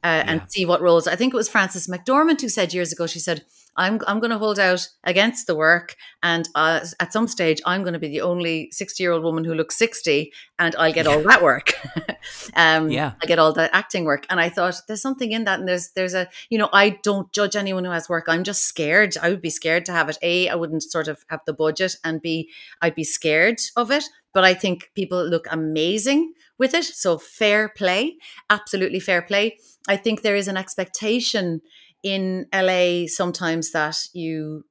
[0.07, 0.25] uh, yeah.
[0.29, 1.09] and see what roles.
[1.09, 3.09] I think it was Frances McDormand who said years ago.
[3.09, 3.45] She said,
[3.77, 7.83] "I'm I'm going to hold out against the work, and uh, at some stage, I'm
[7.83, 11.07] going to be the only 60 year old woman who looks 60, and I'll get
[11.07, 11.13] yeah.
[11.13, 11.73] all that work.
[12.55, 15.59] um, yeah, I get all that acting work." And I thought, there's something in that,
[15.59, 18.27] and there's there's a you know, I don't judge anyone who has work.
[18.29, 19.17] I'm just scared.
[19.21, 20.19] I would be scared to have it.
[20.23, 22.49] A, I wouldn't sort of have the budget, and B,
[22.81, 24.05] I'd be scared of it.
[24.33, 26.85] But I think people look amazing with it.
[26.85, 28.17] So fair play,
[28.51, 29.59] absolutely fair play.
[29.89, 31.61] I think there is an expectation
[32.03, 34.65] in LA sometimes that you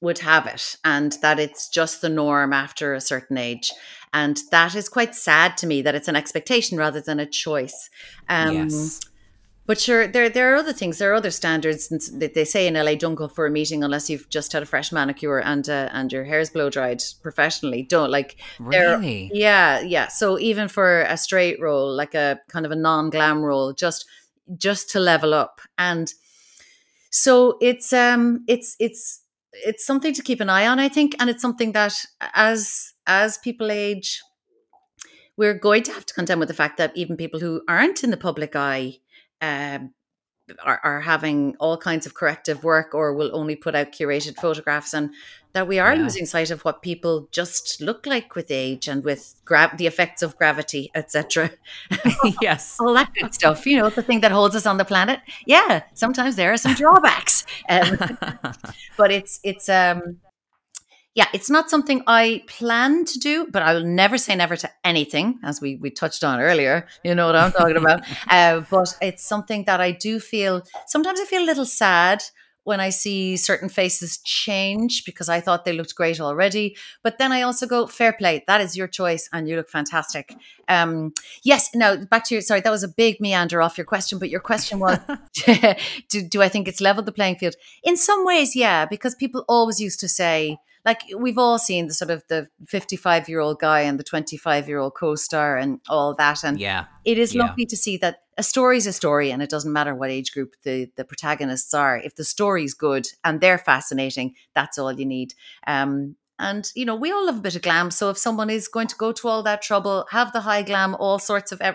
[0.00, 3.72] would have it and that it's just the norm after a certain age.
[4.12, 7.90] And that is quite sad to me that it's an expectation rather than a choice.
[8.28, 9.00] Um, yes.
[9.68, 10.96] But sure, there there are other things.
[10.96, 11.90] There are other standards.
[11.92, 14.66] And they say in LA, don't go for a meeting unless you've just had a
[14.66, 17.82] fresh manicure and uh, and your hair's blow dried professionally.
[17.82, 19.30] Don't like really.
[19.30, 20.08] Yeah, yeah.
[20.08, 24.06] So even for a straight role, like a kind of a non glam role, just
[24.56, 25.60] just to level up.
[25.76, 26.10] And
[27.10, 31.28] so it's um it's it's it's something to keep an eye on, I think, and
[31.28, 31.92] it's something that
[32.32, 34.22] as as people age,
[35.36, 38.10] we're going to have to contend with the fact that even people who aren't in
[38.10, 39.00] the public eye
[39.40, 39.92] um,
[40.64, 44.94] are, are having all kinds of corrective work or will only put out curated photographs
[44.94, 45.10] and
[45.52, 46.02] that we are yeah.
[46.02, 50.22] losing sight of what people just look like with age and with gra- the effects
[50.22, 51.50] of gravity etc
[52.40, 52.76] yes.
[52.80, 55.20] All that good stuff you know the thing that holds us on the planet.
[55.46, 57.44] Yeah sometimes there are some drawbacks.
[57.70, 57.98] Um,
[58.96, 60.18] but it's it's um
[61.18, 64.70] yeah, it's not something I plan to do, but I will never say never to
[64.84, 66.86] anything, as we we touched on earlier.
[67.02, 68.02] You know what I'm talking about.
[68.30, 70.62] Uh, but it's something that I do feel.
[70.86, 72.22] Sometimes I feel a little sad
[72.64, 76.76] when I see certain faces change because I thought they looked great already.
[77.02, 78.44] But then I also go, fair play.
[78.46, 80.36] That is your choice, and you look fantastic.
[80.68, 81.70] Um, yes.
[81.74, 82.42] Now back to your.
[82.42, 84.98] Sorry, that was a big meander off your question, but your question was,
[86.10, 87.56] do, do I think it's leveled the playing field?
[87.82, 91.92] In some ways, yeah, because people always used to say like we've all seen the
[91.92, 96.14] sort of the 55 year old guy and the 25 year old co-star and all
[96.14, 96.86] that and yeah.
[97.04, 97.42] it is yeah.
[97.42, 100.32] lovely to see that a story is a story and it doesn't matter what age
[100.32, 101.98] group the the protagonists are.
[101.98, 105.34] If the story's good and they're fascinating that's all you need.
[105.66, 108.68] Um and you know we all love a bit of glam so if someone is
[108.68, 111.74] going to go to all that trouble have the high glam all sorts of uh,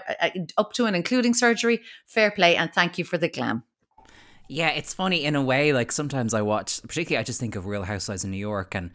[0.58, 3.64] up to and including surgery fair play and thank you for the glam
[4.48, 5.74] yeah, it's funny in a way.
[5.74, 8.92] Like sometimes I watch, particularly I just think of Real Housewives of New York, and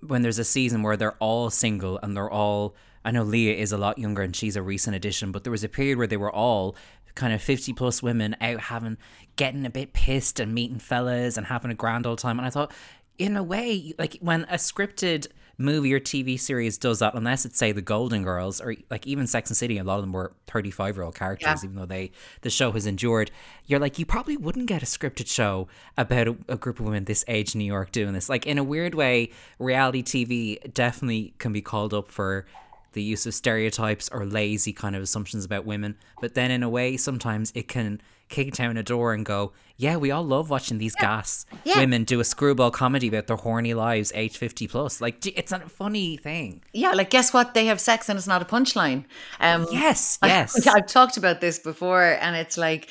[0.00, 2.74] when there's a season where they're all single and they're all.
[3.04, 5.64] I know Leah is a lot younger and she's a recent addition, but there was
[5.64, 6.76] a period where they were all
[7.14, 8.98] kind of 50 plus women out having,
[9.36, 12.38] getting a bit pissed and meeting fellas and having a grand old time.
[12.38, 12.72] And I thought,
[13.18, 17.58] in a way, like when a scripted movie or TV series does that, unless it's
[17.58, 20.32] say the Golden Girls or like even Sex and City, a lot of them were
[20.46, 21.64] 35 year old characters, yeah.
[21.64, 23.30] even though they the show has endured.
[23.66, 27.04] You're like, you probably wouldn't get a scripted show about a, a, group of women
[27.04, 28.28] this age in New York doing this.
[28.28, 32.46] Like in a weird way, reality TV definitely can be called up for
[32.92, 35.96] the use of stereotypes or lazy kind of assumptions about women.
[36.20, 39.96] But then in a way, sometimes it can kick down a door and go, yeah,
[39.96, 41.06] we all love watching these yeah.
[41.06, 41.78] gas yeah.
[41.78, 45.00] women do a screwball comedy about their horny lives, age 50 plus.
[45.00, 46.62] Like, it's a funny thing.
[46.72, 47.54] Yeah, like, guess what?
[47.54, 49.04] They have sex and it's not a punchline.
[49.38, 50.66] Um, yes, yes.
[50.66, 52.88] I, I've talked about this before, and it's like,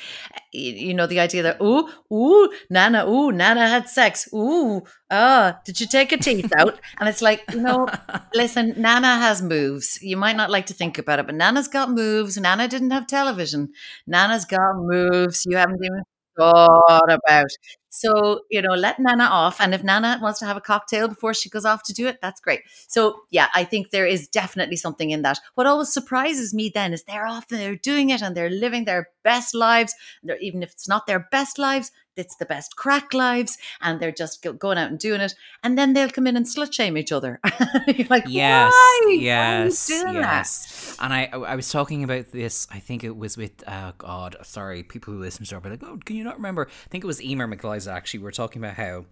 [0.50, 4.26] you know, the idea that, ooh, ooh, Nana, ooh, Nana had sex.
[4.32, 6.80] Ooh, ah, did you take a teeth out?
[7.00, 7.86] And it's like, you know,
[8.34, 9.98] listen, Nana has moves.
[10.02, 12.36] You might not like to think about it, but Nana's got moves.
[12.36, 13.72] Nana didn't have television.
[14.06, 15.27] Nana's got moves.
[15.46, 16.02] You haven't even
[16.38, 17.50] thought about.
[17.90, 19.60] So, you know, let Nana off.
[19.60, 22.18] And if Nana wants to have a cocktail before she goes off to do it,
[22.22, 22.60] that's great.
[22.86, 25.40] So, yeah, I think there is definitely something in that.
[25.54, 28.84] What always surprises me then is they're off and they're doing it and they're living
[28.84, 29.94] their best lives.
[30.40, 34.46] even if it's not their best lives, it's the best crack lives and they're just
[34.58, 37.40] going out and doing it and then they'll come in and slut shame each other
[37.86, 39.18] You're like yes why?
[39.20, 41.04] yes why yes that?
[41.04, 44.82] and I I was talking about this I think it was with oh god sorry
[44.82, 47.22] people who listen to our like oh can you not remember I think it was
[47.22, 49.04] Emer McLysaght actually we were talking about how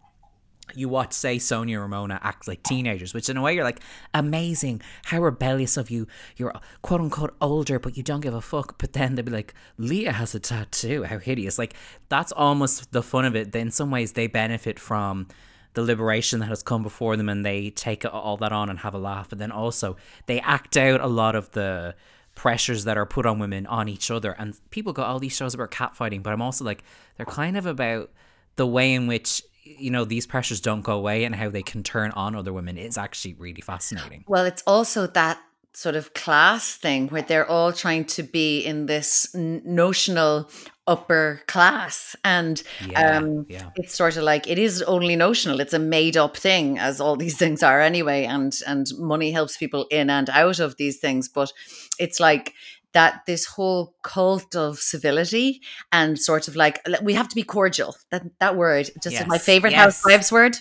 [0.74, 3.80] you watch, say, Sonja Ramona act like teenagers, which in a way you're like,
[4.12, 6.06] amazing, how rebellious of you.
[6.36, 8.78] You're quote unquote older, but you don't give a fuck.
[8.78, 11.58] But then they'd be like, Leah has a tattoo, how hideous.
[11.58, 11.74] Like,
[12.08, 13.52] that's almost the fun of it.
[13.52, 15.28] That In some ways, they benefit from
[15.74, 18.94] the liberation that has come before them and they take all that on and have
[18.94, 19.28] a laugh.
[19.28, 21.94] But then also, they act out a lot of the
[22.34, 24.32] pressures that are put on women on each other.
[24.38, 26.82] And people go, all oh, these shows about catfighting, but I'm also like,
[27.16, 28.10] they're kind of about
[28.56, 31.82] the way in which you know these pressures don't go away and how they can
[31.82, 34.24] turn on other women is actually really fascinating.
[34.28, 35.38] Well it's also that
[35.76, 40.48] sort of class thing where they're all trying to be in this n- notional
[40.86, 42.16] upper class.
[42.24, 43.70] And yeah, um, yeah.
[43.76, 45.60] it's sort of like it is only notional.
[45.60, 49.58] It's a made up thing as all these things are anyway and and money helps
[49.58, 51.28] people in and out of these things.
[51.28, 51.52] But
[51.98, 52.54] it's like
[52.96, 55.60] that this whole cult of civility
[55.92, 57.94] and sort of like we have to be cordial.
[58.10, 59.20] That that word just yes.
[59.20, 59.80] is my favorite yes.
[59.80, 60.56] housewives word.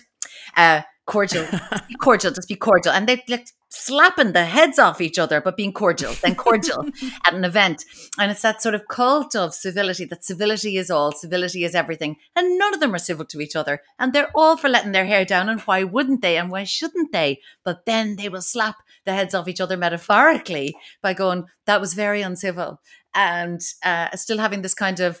[0.54, 1.46] Uh, cordial,
[1.88, 5.56] be cordial, just be cordial, and they're like slapping the heads off each other, but
[5.56, 6.84] being cordial, then cordial
[7.26, 7.84] at an event.
[8.18, 12.16] And it's that sort of cult of civility that civility is all, civility is everything.
[12.34, 13.80] And none of them are civil to each other.
[13.98, 15.48] And they're all for letting their hair down.
[15.48, 16.36] And why wouldn't they?
[16.36, 17.40] And why shouldn't they?
[17.64, 21.94] But then they will slap the heads off each other metaphorically by going, that was
[21.94, 22.80] very uncivil.
[23.14, 25.20] And uh, still having this kind of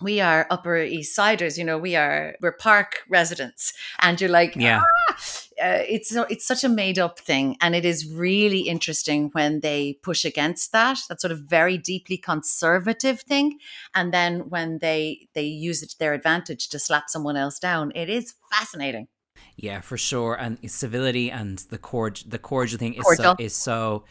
[0.00, 4.54] we are upper east siders you know we are we're park residents and you're like
[4.54, 5.07] yeah ah!
[5.62, 9.98] Uh, it's it's such a made up thing and it is really interesting when they
[10.02, 13.58] push against that that sort of very deeply conservative thing
[13.94, 17.92] and then when they they use it to their advantage to slap someone else down
[17.94, 19.08] it is fascinating
[19.56, 23.34] yeah for sure and civility and the cord the cordial thing is cordial.
[23.36, 24.04] so is so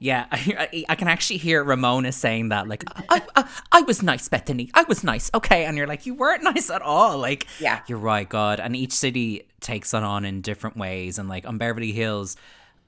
[0.00, 4.28] yeah, I, I, can actually hear Ramona saying that, like, I, I, I, was nice,
[4.28, 4.70] Bethany.
[4.74, 5.30] I was nice.
[5.34, 5.66] Okay.
[5.66, 7.18] And you're like, you weren't nice at all.
[7.18, 8.58] Like, yeah, you're right, God.
[8.58, 11.18] And each city takes that on in different ways.
[11.18, 12.36] And like on Beverly Hills,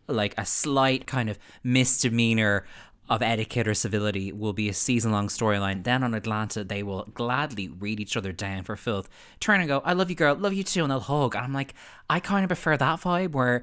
[0.09, 2.65] like a slight kind of misdemeanor
[3.09, 5.85] of etiquette or civility will be a season long storyline.
[5.85, 9.09] Then on Atlanta, they will gladly read each other down for filth,
[9.39, 11.35] turn and go, I love you, girl, love you too, and they'll hug.
[11.35, 11.75] And I'm like,
[12.09, 13.63] I kind of prefer that vibe where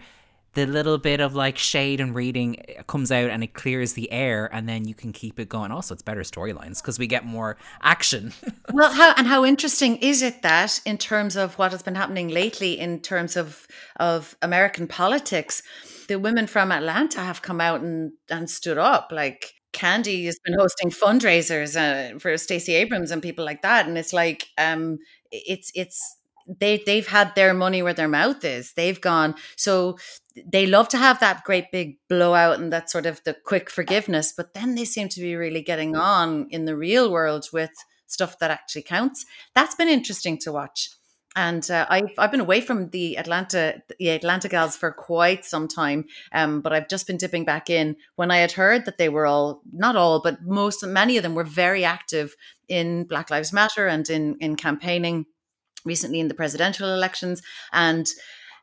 [0.59, 4.49] the little bit of like shade and reading comes out and it clears the air
[4.51, 5.71] and then you can keep it going.
[5.71, 8.33] Also it's better storylines because we get more action.
[8.71, 12.27] Well how and how interesting is it that in terms of what has been happening
[12.27, 13.67] lately in terms of
[13.99, 15.63] of american politics
[16.07, 19.11] the women from atlanta have come out and and stood up.
[19.11, 23.97] Like Kandi has been hosting fundraisers uh, for Stacey Abrams and people like that, and
[23.97, 24.97] it's like um,
[25.31, 26.17] it's it's
[26.59, 28.73] they they've had their money where their mouth is.
[28.73, 29.97] They've gone so
[30.45, 34.33] they love to have that great big blowout and that sort of the quick forgiveness,
[34.35, 37.71] but then they seem to be really getting on in the real world with
[38.07, 39.25] stuff that actually counts.
[39.53, 40.89] That's been interesting to watch.
[41.35, 45.67] And uh, I've, I've been away from the Atlanta the Atlanta gals for quite some
[45.67, 49.09] time, um, but I've just been dipping back in when I had heard that they
[49.09, 52.35] were all not all, but most many of them were very active
[52.67, 55.27] in Black Lives Matter and in in campaigning
[55.89, 57.41] recently in the presidential elections
[57.73, 58.05] and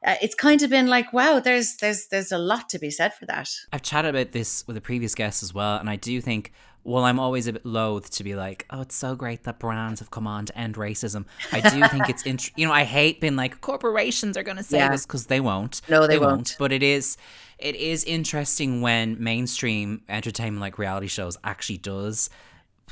[0.06, 3.12] uh, it's kind of been like wow there's there's there's a lot to be said
[3.12, 6.20] for that i've chatted about this with a previous guest as well and i do
[6.20, 6.52] think
[6.84, 9.98] well i'm always a bit loath to be like oh it's so great that brands
[9.98, 13.20] have come on to end racism i do think it's int- you know i hate
[13.20, 14.88] being like corporations are going to say yeah.
[14.88, 16.30] this because they won't no they, they won't.
[16.30, 17.16] won't but it is
[17.58, 22.30] it is interesting when mainstream entertainment like reality shows actually does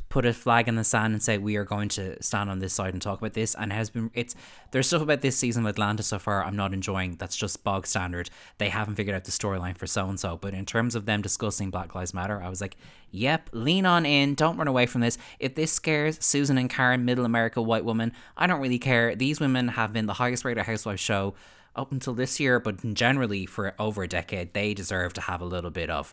[0.08, 2.72] put a flag in the sand and say we are going to stand on this
[2.72, 4.34] side and talk about this and it has been it's
[4.70, 7.86] there's stuff about this season of Atlanta so far I'm not enjoying that's just bog
[7.86, 8.30] standard.
[8.58, 11.22] They haven't figured out the storyline for so and so but in terms of them
[11.22, 12.76] discussing Black Lives Matter I was like
[13.10, 15.16] yep lean on in don't run away from this.
[15.38, 19.14] If this scares Susan and Karen middle America white woman I don't really care.
[19.14, 21.34] These women have been the highest rated housewife show
[21.76, 25.44] up until this year but generally for over a decade they deserve to have a
[25.44, 26.12] little bit of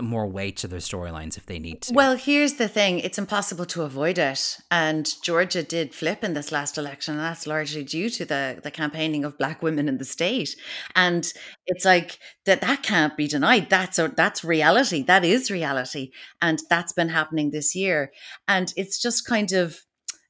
[0.00, 1.94] more weight to their storylines if they need to.
[1.94, 4.58] Well, here's the thing it's impossible to avoid it.
[4.70, 8.70] And Georgia did flip in this last election, and that's largely due to the, the
[8.70, 10.56] campaigning of black women in the state.
[10.94, 11.30] And
[11.66, 13.70] it's like that that can't be denied.
[13.70, 15.02] That's a, that's reality.
[15.02, 16.10] That is reality.
[16.42, 18.12] And that's been happening this year.
[18.48, 19.85] And it's just kind of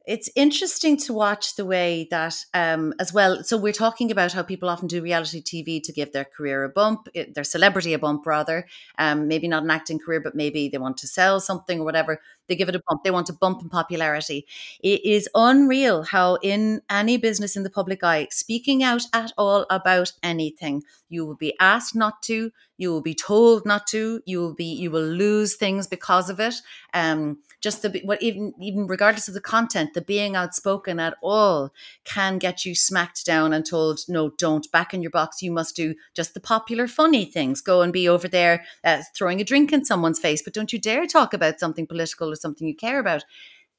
[0.06, 4.42] it's interesting to watch the way that um, as well so we're talking about how
[4.42, 8.24] people often do reality tv to give their career a bump their celebrity a bump
[8.26, 8.66] rather
[8.98, 12.20] um, maybe not an acting career but maybe they want to sell something or whatever
[12.48, 14.46] they give it a bump they want a bump in popularity.
[14.80, 19.66] It is unreal how in any business in the public eye speaking out at all
[19.70, 24.40] about anything you will be asked not to you will be told not to you
[24.40, 26.54] will be you will lose things because of it.
[26.94, 31.72] Um just the what even even regardless of the content the being outspoken at all
[32.04, 35.42] can get you smacked down and told no don't back in your box.
[35.42, 37.60] You must do just the popular funny things.
[37.60, 40.78] Go and be over there uh, throwing a drink in someone's face but don't you
[40.78, 43.24] dare talk about something political or something you care about.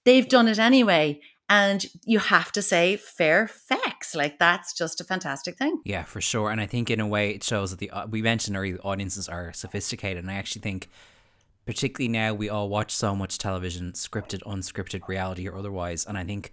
[0.06, 4.16] They've done it anyway and you have to say fair facts.
[4.16, 5.82] Like that's just a fantastic thing.
[5.86, 6.50] Yeah for sure.
[6.52, 9.30] And i think in a way it shows that the uh, we mentioned earlier audiences
[9.30, 10.90] are sophisticated and i actually think
[11.68, 16.24] particularly now we all watch so much television, scripted, unscripted, reality or otherwise, and I
[16.24, 16.52] think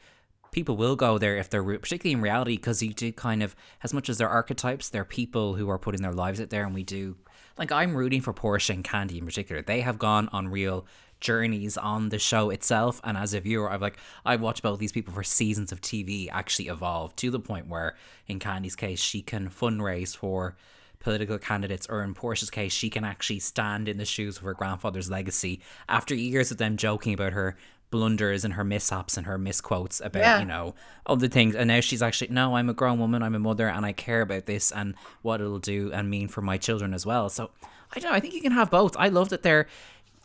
[0.50, 3.94] people will go there if they're particularly in reality because you do kind of as
[3.94, 6.82] much as they're archetypes, they're people who are putting their lives out there, and we
[6.82, 7.16] do
[7.56, 9.62] like I'm rooting for Porsha and Kandi in particular.
[9.62, 10.84] They have gone on real
[11.24, 14.92] journeys on the show itself and as a viewer I've like I've watched both these
[14.92, 19.22] people for seasons of TV actually evolve to the point where in Kandi's case she
[19.22, 20.54] can fundraise for
[21.00, 24.54] political candidates, or in Porsha's case, she can actually stand in the shoes of her
[24.54, 27.56] grandfather's legacy after years of them joking about her
[27.90, 30.40] blunders and her mishaps and her misquotes about yeah.
[30.40, 30.74] you know
[31.06, 31.54] all the things.
[31.54, 34.22] And now she's actually no i'm a grown woman i'm a mother and i care
[34.22, 37.28] about this and what it'll do and mean for my children as well.
[37.28, 37.50] So
[37.94, 38.96] i don't know i think you can have both.
[38.98, 39.68] I love that they're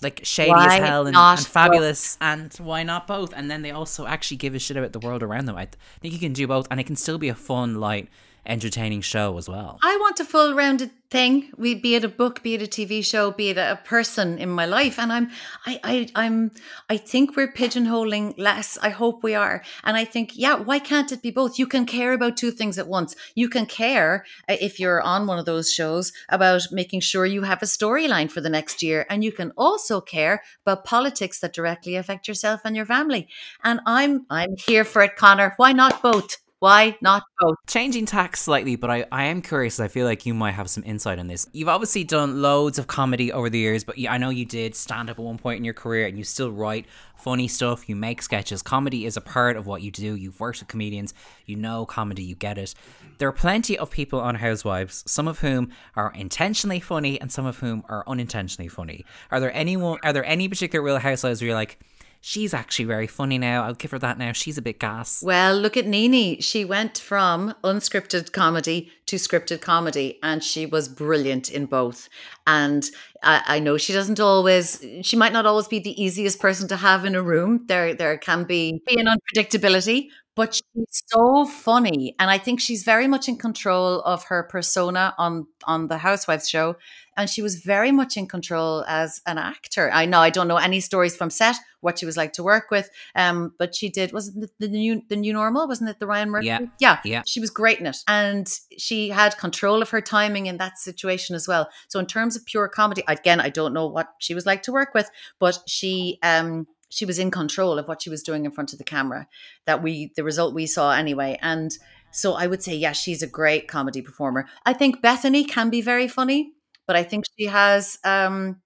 [0.01, 2.29] like shady why as hell and, and fabulous both?
[2.29, 5.23] and why not both and then they also actually give a shit about the world
[5.23, 5.67] around them i
[6.01, 8.09] think you can do both and it can still be a fun light
[8.45, 9.79] entertaining show as well.
[9.81, 11.51] I want a full rounded thing.
[11.57, 14.49] We be it a book, be it a TV show, be it a person in
[14.49, 14.99] my life.
[14.99, 15.29] And I'm
[15.65, 16.51] I, I I'm
[16.89, 18.77] I think we're pigeonholing less.
[18.81, 19.63] I hope we are.
[19.83, 21.59] And I think, yeah, why can't it be both?
[21.59, 23.15] You can care about two things at once.
[23.35, 27.43] You can care uh, if you're on one of those shows about making sure you
[27.43, 29.05] have a storyline for the next year.
[29.09, 33.27] And you can also care about politics that directly affect yourself and your family.
[33.63, 35.53] And I'm I'm here for it, Connor.
[35.57, 36.37] Why not both?
[36.59, 37.55] Why not both?
[37.67, 39.79] Changing tack slightly, but I, I am curious.
[39.79, 41.47] I feel like you might have some insight on this.
[41.53, 45.09] You've obviously done loads of comedy over the years, but I know you did stand
[45.09, 47.87] up at one point in your career and you still write funny stuff.
[47.87, 48.61] You make sketches.
[48.61, 50.15] Comedy is a part of what you do.
[50.17, 51.13] You've worked with comedians.
[51.45, 52.23] You know comedy.
[52.23, 52.75] You get it.
[53.19, 57.45] There are plenty of people on Housewives, some of whom are intentionally funny and some
[57.45, 59.05] of whom are unintentionally funny.
[59.31, 59.99] Are there anyone?
[60.03, 61.79] Are there any particular Real Housewives where you're like,
[62.21, 63.63] she's actually very funny now.
[63.63, 64.31] I'll give her that now.
[64.31, 65.21] She's a bit gas.
[65.23, 66.39] Well, look at Nene.
[66.41, 72.09] She went from unscripted comedy to scripted comedy, and she was brilliant in both.
[72.45, 72.89] And
[73.23, 76.77] I, I, know she doesn't always, she might not always be the easiest person to
[76.77, 77.65] have in a room.
[77.67, 82.83] There, there can be, be an unpredictability, but she's so funny and i think she's
[82.83, 86.77] very much in control of her persona on on the housewives show
[87.19, 89.91] and she was very much in control as an actor.
[89.91, 92.71] I know i don't know any stories from set what she was like to work
[92.71, 95.67] with um but she did wasn't it the new the new normal?
[95.67, 96.47] Wasn't it the ryan murphy?
[96.47, 96.59] Yeah.
[96.79, 96.99] Yeah.
[97.03, 97.23] Yeah.
[97.25, 97.97] She was great in it.
[98.07, 98.47] And
[98.77, 101.69] she had control of her timing in that situation as well.
[101.89, 104.71] So in terms of pure comedy again i don't know what she was like to
[104.71, 105.09] work with
[105.39, 108.79] but she um she was in control of what she was doing in front of
[108.79, 109.27] the camera
[109.65, 111.37] that we the result we saw anyway.
[111.41, 111.71] And
[112.11, 114.47] so i would say yeah she's a great comedy performer.
[114.65, 116.53] I think Bethenny can be very funny
[116.89, 118.59] but i think she has um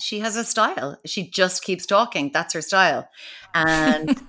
[0.00, 0.96] she has a style.
[1.04, 2.30] She just keeps talking.
[2.32, 3.08] That's her style.
[3.54, 4.20] And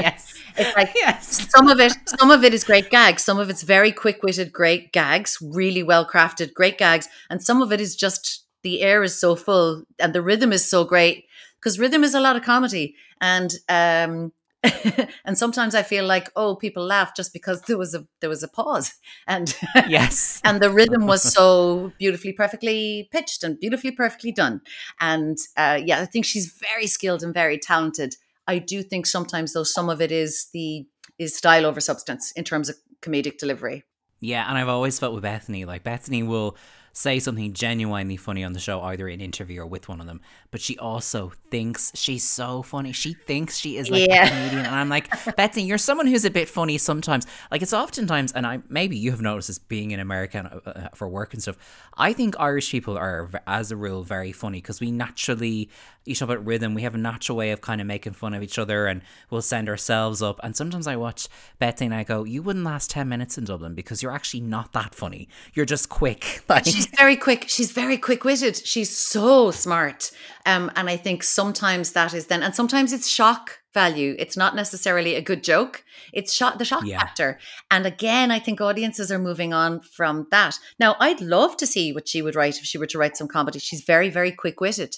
[0.00, 0.34] yes.
[0.56, 1.46] it's like yes.
[1.50, 3.22] some of it some of it is great gags.
[3.22, 7.08] Some of it's very quick-witted great gags really well crafted great gags.
[7.28, 10.68] And some of it is just the air is so full and the rhythm is
[10.68, 11.26] so great
[11.60, 12.96] because rhythm is a lot of comedy.
[13.20, 14.32] And um
[15.24, 18.42] and sometimes I feel like oh people laugh just because there was a there was
[18.42, 18.94] a pause.
[19.26, 19.54] And
[19.88, 20.40] yes.
[20.44, 24.60] and the rhythm was so beautifully perfectly pitched and beautifully perfectly done.
[25.00, 28.16] And uh, yeah I think she's very skilled and very talented.
[28.46, 30.86] I do think sometimes though some of it is the
[31.18, 33.84] is style over substance in terms of comedic delivery.
[34.20, 36.56] Yeah and I've always felt with Bethenny like Bethenny will
[36.94, 40.20] say something genuinely funny on the show, either in interview or with one of them.
[40.52, 42.92] But she also thinks she's so funny.
[42.92, 44.26] She thinks she is like yeah.
[44.26, 47.26] a comedian, and I'm like, Betsy, you're someone who's a bit funny sometimes.
[47.50, 50.88] Like it's oftentimes, and I maybe you have noticed this being in America uh, uh,
[50.94, 51.58] for work and stuff.
[51.96, 55.68] I think Irish people are, as a rule, very funny because we naturally
[56.04, 56.74] you talk about rhythm.
[56.74, 59.42] We have a natural way of kind of making fun of each other, and we'll
[59.42, 60.38] send ourselves up.
[60.42, 61.28] And sometimes I watch
[61.58, 64.72] Betsy and I go, "You wouldn't last ten minutes in Dublin because you're actually not
[64.72, 65.28] that funny.
[65.54, 67.44] You're just quick." Like, she's very quick.
[67.48, 68.56] She's very quick witted.
[68.56, 70.10] She's so smart.
[70.46, 74.14] Um, and I think sometimes that is then, and sometimes it's shock value.
[74.18, 75.84] It's not necessarily a good joke.
[76.12, 76.98] It's shot the shock yeah.
[76.98, 77.38] factor.
[77.70, 80.58] And again, I think audiences are moving on from that.
[80.78, 83.28] Now, I'd love to see what she would write if she were to write some
[83.28, 83.58] comedy.
[83.58, 84.96] She's very, very quick witted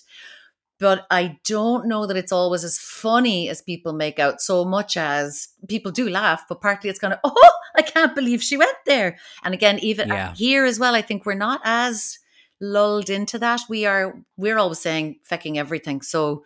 [0.78, 4.97] but I don't know that it's always as funny as people make out so much
[4.97, 8.76] as people do laugh, but partly it's kind of, oh, I can't believe she went
[8.86, 9.18] there.
[9.44, 10.34] And again, even uh, yeah.
[10.34, 12.18] here as well, I think we're not as
[12.60, 13.60] lulled into that.
[13.68, 16.00] We are, we're always saying fecking everything.
[16.02, 16.44] So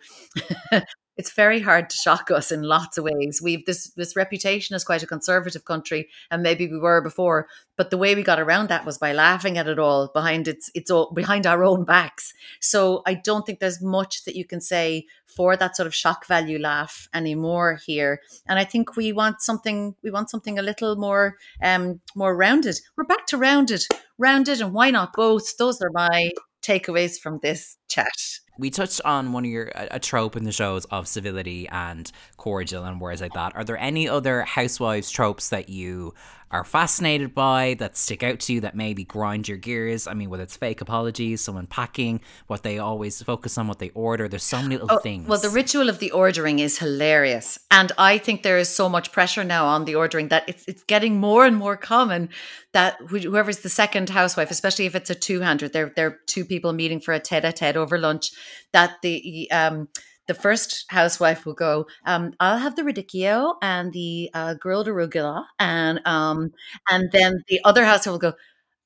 [1.17, 3.41] it's very hard to shock us in lots of ways.
[3.43, 7.47] We've this this reputation as quite a conservative country, and maybe we were before.
[7.77, 10.71] But the way we got around that was by laughing at it all behind its
[10.73, 12.33] it's all behind our own backs.
[12.59, 16.25] So I don't think there's much that you can say for that sort of shock
[16.27, 18.21] value laugh anymore here.
[18.47, 22.79] And I think we want something we want something a little more um more rounded.
[22.95, 23.83] We're back to rounded,
[24.17, 25.57] rounded, and why not both?
[25.57, 26.31] Those are my
[26.61, 28.13] takeaways from this chat
[28.61, 32.83] we touched on one of your a, trope in the shows of civility and cordial
[32.83, 33.55] and words like that.
[33.55, 36.13] Are there any other housewives tropes that you
[36.51, 40.05] are fascinated by that stick out to you that maybe grind your gears?
[40.05, 43.89] I mean, whether it's fake apologies, someone packing, what they always focus on, what they
[43.91, 44.27] order.
[44.27, 45.27] There's so many little oh, things.
[45.27, 49.11] Well, the ritual of the ordering is hilarious, and I think there is so much
[49.11, 52.29] pressure now on the ordering that it's it's getting more and more common
[52.73, 56.73] that whoever's the second housewife, especially if it's a two hundred, they're they're two people
[56.73, 58.31] meeting for a tete-a-tete over lunch,
[58.73, 59.89] that the um
[60.27, 65.45] the first housewife will go, um, I'll have the radicchio and the uh, grilled arugula,
[65.59, 66.51] and um,
[66.89, 68.33] and then the other housewife will go,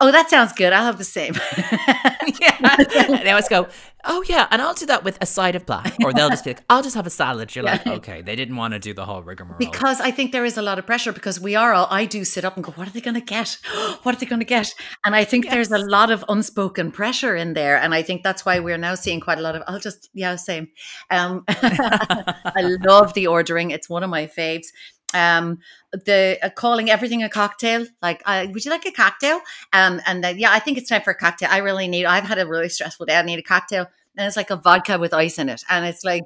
[0.01, 0.73] Oh, that sounds good.
[0.73, 1.35] I'll have the same.
[2.41, 3.17] yeah.
[3.23, 3.67] they always go,
[4.07, 4.45] Oh, yeah.
[4.51, 5.95] And I'll do that with a side of black.
[6.03, 7.55] Or they'll just be like, I'll just have a salad.
[7.55, 7.81] You're yeah.
[7.83, 8.21] like, Okay.
[8.21, 9.57] They didn't want to do the whole rigmarole.
[9.57, 12.25] Because I think there is a lot of pressure because we are all, I do
[12.25, 13.57] sit up and go, What are they going to get?
[14.03, 14.71] What are they going to get?
[15.05, 15.53] And I think yes.
[15.53, 17.77] there's a lot of unspoken pressure in there.
[17.77, 20.35] And I think that's why we're now seeing quite a lot of, I'll just, yeah,
[20.35, 20.67] same.
[21.09, 23.71] Um, I love the ordering.
[23.71, 24.67] It's one of my faves
[25.13, 25.59] um
[25.91, 29.39] the uh, calling everything a cocktail like uh, would you like a cocktail?
[29.73, 31.49] Um and then yeah i think it's time for a cocktail.
[31.51, 33.15] I really need i've had a really stressful day.
[33.17, 33.87] I need a cocktail
[34.17, 35.63] and it's like a vodka with ice in it.
[35.69, 36.23] And it's like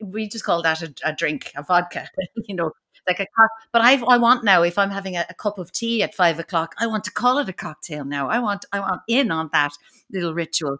[0.00, 2.08] we just call that a, a drink a vodka
[2.48, 2.70] you know
[3.08, 3.26] like a
[3.72, 6.38] but i i want now if i'm having a, a, cup of tea at five
[6.38, 8.28] o'clock i want to call it a cocktail now.
[8.28, 9.72] I want i want in on that
[10.10, 10.78] little ritual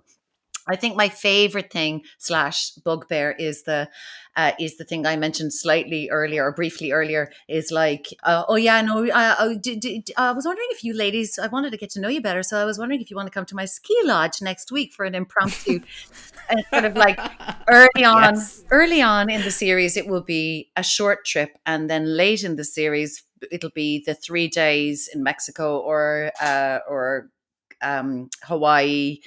[0.68, 3.88] I think my favorite thing slash bugbear is the
[4.36, 8.56] uh, is the thing I mentioned slightly earlier or briefly earlier is like uh, oh
[8.56, 11.78] yeah no I, I, did, did, I was wondering if you ladies I wanted to
[11.78, 13.56] get to know you better so I was wondering if you want to come to
[13.56, 15.80] my ski lodge next week for an impromptu
[16.50, 17.18] and sort of like
[17.68, 18.64] early on yes.
[18.70, 22.56] early on in the series it will be a short trip and then late in
[22.56, 27.30] the series it'll be the three days in Mexico or uh, or
[27.82, 29.18] um, Hawaii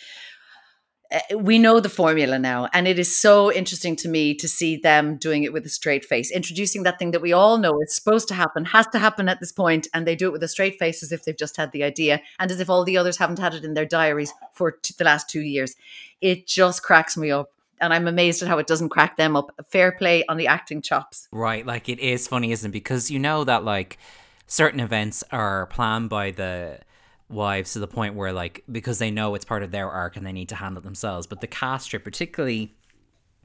[1.11, 4.77] Eh, we know the formula now and it is so interesting to me to see
[4.77, 6.29] them doing it with a straight face.
[6.29, 9.39] Introducing that thing that we all know is supposed to happen has to happen at
[9.39, 11.71] this point and they do it with a straight face as if they've just had
[11.71, 14.71] the idea and as if all the others haven't had it in their diaries for
[14.71, 15.75] t- the last 2 years.
[16.21, 17.51] It just cracks me up
[17.81, 19.51] and I'm amazed at how it doesn't crack them up.
[19.67, 21.27] Fair play on the acting chops.
[21.31, 22.71] Right like it is funny isn't it?
[22.71, 23.97] Because you know that like
[24.45, 26.81] certain events are planned by the
[27.29, 30.25] wives to the point where like because they know it's part of their arc and
[30.25, 32.73] they need to handle it themselves but the cast strip particularly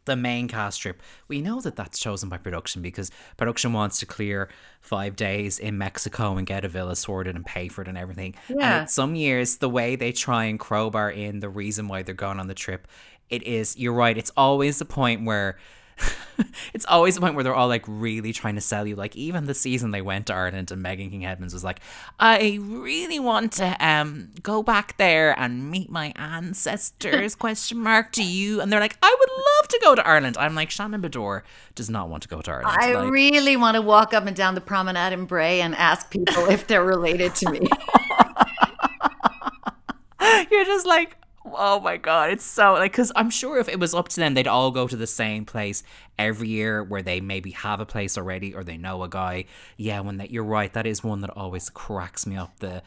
[0.07, 4.07] the main cast strip we know that that's chosen by production because production wants to
[4.07, 4.49] clear
[4.80, 8.35] five days in mexico and get a villa sorted and pay for it and everything
[8.49, 8.80] yeah.
[8.80, 12.41] and some years the way they try and crowbar in the reason why they're going
[12.41, 12.89] on the trip
[13.28, 15.59] it is you're right it's always the point where
[16.74, 18.97] it's always the point where they're all like really trying to sell you.
[18.97, 21.80] Like even the season they went to Ireland and Meghan King Edmonds was like,
[22.18, 28.22] I really want to um go back there and meet my ancestors question mark to
[28.22, 30.36] you and they're like, I would love to go to Ireland.
[30.38, 31.42] I'm like, Shannon Beador
[31.74, 32.78] does not want to go to Ireland.
[32.80, 36.11] I like, really want to walk up and down the promenade in Bray and ask
[36.11, 37.61] people if they're related to me.
[40.51, 43.95] You're just like, oh my god, it's so like because I'm sure if it was
[43.95, 45.82] up to them, they'd all go to the same place
[46.18, 49.45] every year where they maybe have a place already or they know a guy.
[49.76, 52.59] Yeah, when that you're right, that is one that always cracks me up.
[52.61, 52.82] The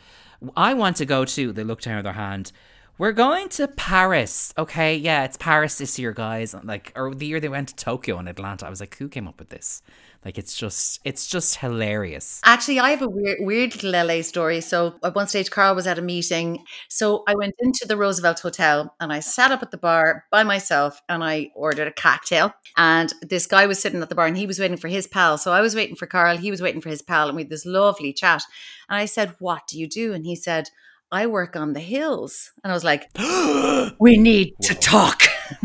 [0.55, 1.51] I want to go to.
[1.53, 2.51] They look down their hand.
[2.97, 4.53] We're going to Paris.
[4.57, 6.55] Okay, yeah, it's Paris this year, guys.
[6.63, 8.65] Like, or the year they went to Tokyo and Atlanta.
[8.65, 9.83] I was like, who came up with this?
[10.27, 12.41] Like it's just it's just hilarious.
[12.43, 14.59] Actually, I have a weird weird little LA story.
[14.59, 16.65] So at one stage Carl was at a meeting.
[16.89, 20.43] So I went into the Roosevelt Hotel and I sat up at the bar by
[20.43, 22.53] myself and I ordered a cocktail.
[22.75, 25.37] And this guy was sitting at the bar and he was waiting for his pal.
[25.37, 27.49] So I was waiting for Carl, he was waiting for his pal, and we had
[27.49, 28.43] this lovely chat.
[28.89, 30.11] And I said, What do you do?
[30.11, 30.67] And he said,
[31.11, 32.51] I work on the hills.
[32.63, 33.09] And I was like,
[33.99, 34.67] we need Whoa.
[34.67, 35.23] to talk.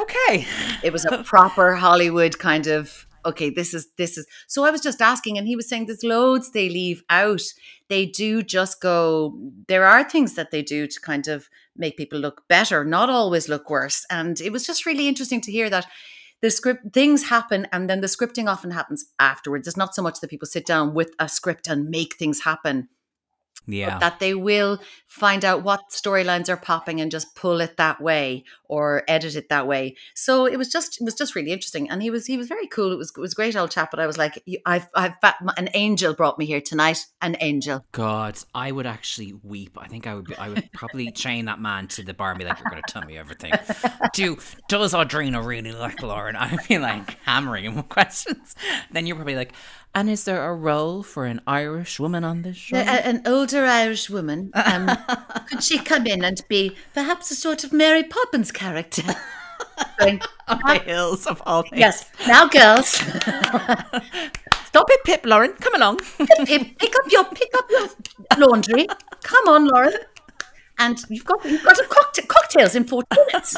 [0.00, 0.46] okay.
[0.82, 4.26] It was a proper Hollywood kind of, okay, this is, this is.
[4.46, 7.42] So I was just asking, and he was saying there's loads they leave out.
[7.88, 12.18] They do just go, there are things that they do to kind of make people
[12.18, 14.06] look better, not always look worse.
[14.10, 15.86] And it was just really interesting to hear that
[16.42, 20.20] the script things happen and then the scripting often happens afterwards it's not so much
[20.20, 22.88] that people sit down with a script and make things happen
[23.66, 23.98] yeah.
[23.98, 28.44] that they will find out what storylines are popping and just pull it that way
[28.68, 29.96] or edit it that way.
[30.14, 32.66] So it was just it was just really interesting, and he was he was very
[32.66, 32.92] cool.
[32.92, 33.90] It was it was great old chap.
[33.90, 35.14] But I was like, I've I've
[35.56, 37.06] an angel brought me here tonight.
[37.22, 37.84] An angel.
[37.92, 39.76] God, I would actually weep.
[39.80, 42.38] I think I would be, I would probably chain that man to the bar and
[42.38, 43.52] be like, "You're going to tell me everything."
[44.12, 44.36] Do
[44.68, 46.36] does Audrina really like Lauren?
[46.46, 48.54] I'd be like hammering him with questions.
[48.90, 49.52] Then you're probably like,
[49.96, 52.76] and is there a role for an Irish woman on this show?
[52.76, 54.50] an older Irish woman.
[54.52, 54.90] Um,
[55.48, 59.02] could she come in and be perhaps a sort of Mary Poppins character?
[59.98, 61.80] Going, on the hills of all things.
[61.80, 62.10] Yes.
[62.28, 62.88] Now, girls.
[64.66, 65.54] Stop it, Pip, Lauren.
[65.54, 66.00] Come along.
[66.44, 67.88] Pip, pick up your pick up your
[68.36, 68.86] laundry.
[69.22, 69.94] Come on, Lauren
[70.78, 73.56] and you've got you've got a cockta- cocktails in 40 minutes.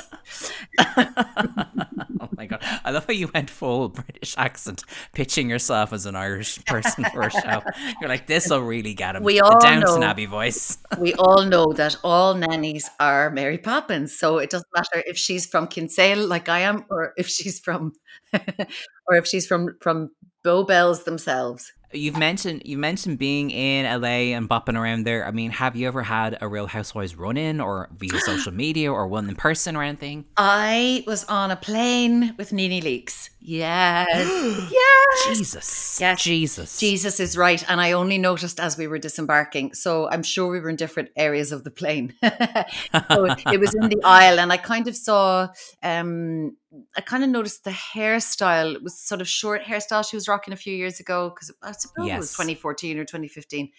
[2.39, 2.61] My god!
[2.85, 7.23] I love how you went full British accent, pitching yourself as an Irish person for
[7.23, 7.63] a show.
[8.01, 9.25] You're like, this will really get him.
[9.25, 10.79] We all the Downton know, Abbey voice.
[10.99, 15.47] we all know that all nannies are Mary Poppins, so it doesn't matter if she's
[15.47, 17.93] from Kinsale like I am, or if she's from,
[18.33, 20.11] or if she's from from
[20.45, 21.73] Bow Bells themselves.
[21.93, 25.27] You've mentioned you've mentioned being in LA and bopping around there.
[25.27, 28.93] I mean, have you ever had a Real Housewives run in or via social media
[28.93, 30.27] or one in person or anything?
[30.37, 33.31] I was on a plane with Nene Leakes.
[33.41, 34.09] Yes.
[34.71, 35.39] yes.
[35.39, 35.99] Jesus.
[36.01, 36.23] Yes.
[36.23, 36.79] Jesus.
[36.79, 37.65] Jesus is right.
[37.71, 39.73] And I only noticed as we were disembarking.
[39.73, 42.13] So I'm sure we were in different areas of the plane.
[42.23, 45.49] so it was in the aisle and I kind of saw
[45.83, 46.57] um
[46.97, 48.75] I kind of noticed the hairstyle.
[48.75, 51.73] It was sort of short hairstyle she was rocking a few years ago because I
[51.73, 52.17] suppose yes.
[52.17, 53.67] it was 2014 or 2015.
[53.67, 53.73] It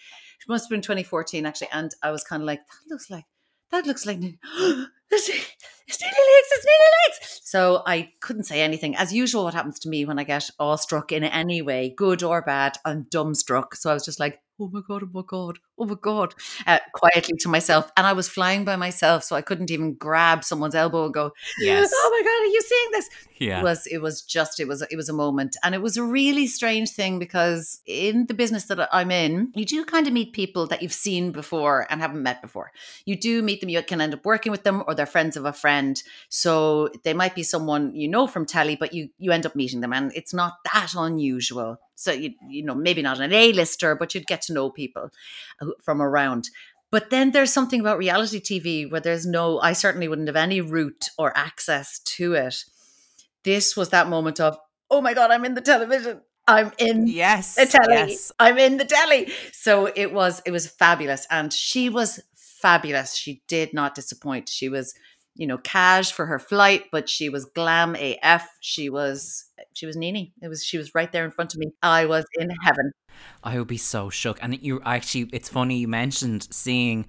[0.47, 1.69] must have been 2014 actually.
[1.71, 3.25] And I was kind of like, that looks like
[3.71, 4.37] that looks like it's Nene
[5.11, 5.39] Leakes,
[5.89, 7.39] it's Nene Leakes.
[7.43, 8.95] So I couldn't say anything.
[8.95, 12.41] As usual, what happens to me when I get awestruck in any way, good or
[12.41, 13.75] bad, I'm dumbstruck.
[13.75, 16.35] So I was just like, oh my God, oh my God, oh my God,
[16.67, 17.91] uh, quietly to myself.
[17.95, 21.31] And I was flying by myself, so I couldn't even grab someone's elbow and go,
[21.59, 21.91] Yes.
[21.93, 23.09] oh my God, are you seeing this?
[23.39, 23.59] Yeah.
[23.59, 25.55] It was, it was just, it was, it was a moment.
[25.63, 29.65] And it was a really strange thing because in the business that I'm in, you
[29.65, 32.71] do kind of meet people that you've seen before and haven't met before.
[33.05, 35.45] You do meet them, you can end up working with them or they're friends of
[35.45, 36.01] a friend.
[36.27, 39.81] So they might be someone you know from telly, but you, you end up meeting
[39.81, 41.79] them and it's not that unusual.
[41.99, 45.11] So you you know maybe not an A-lister, but you'd get to know people
[45.61, 46.49] uh, from around.
[46.91, 50.61] But then there's something about reality TV where there's no I certainly wouldn't have any
[50.61, 52.63] route or access to it.
[53.43, 54.57] This was that moment of,
[54.89, 56.21] oh my god, I'm in the television.
[56.47, 57.93] I'm in yes, the telly.
[57.93, 58.31] yes.
[58.39, 59.31] I'm in the telly.
[59.51, 63.15] So it was it was fabulous and she was fabulous.
[63.15, 64.47] She did not disappoint.
[64.47, 64.93] She was
[65.35, 68.47] you know, cash for her flight, but she was glam AF.
[68.59, 70.31] She was she was Nene.
[70.41, 71.71] It was she was right there in front of me.
[71.81, 72.91] I was in heaven.
[73.43, 74.39] I would be so shook.
[74.41, 77.05] And you actually, it's funny you mentioned seeing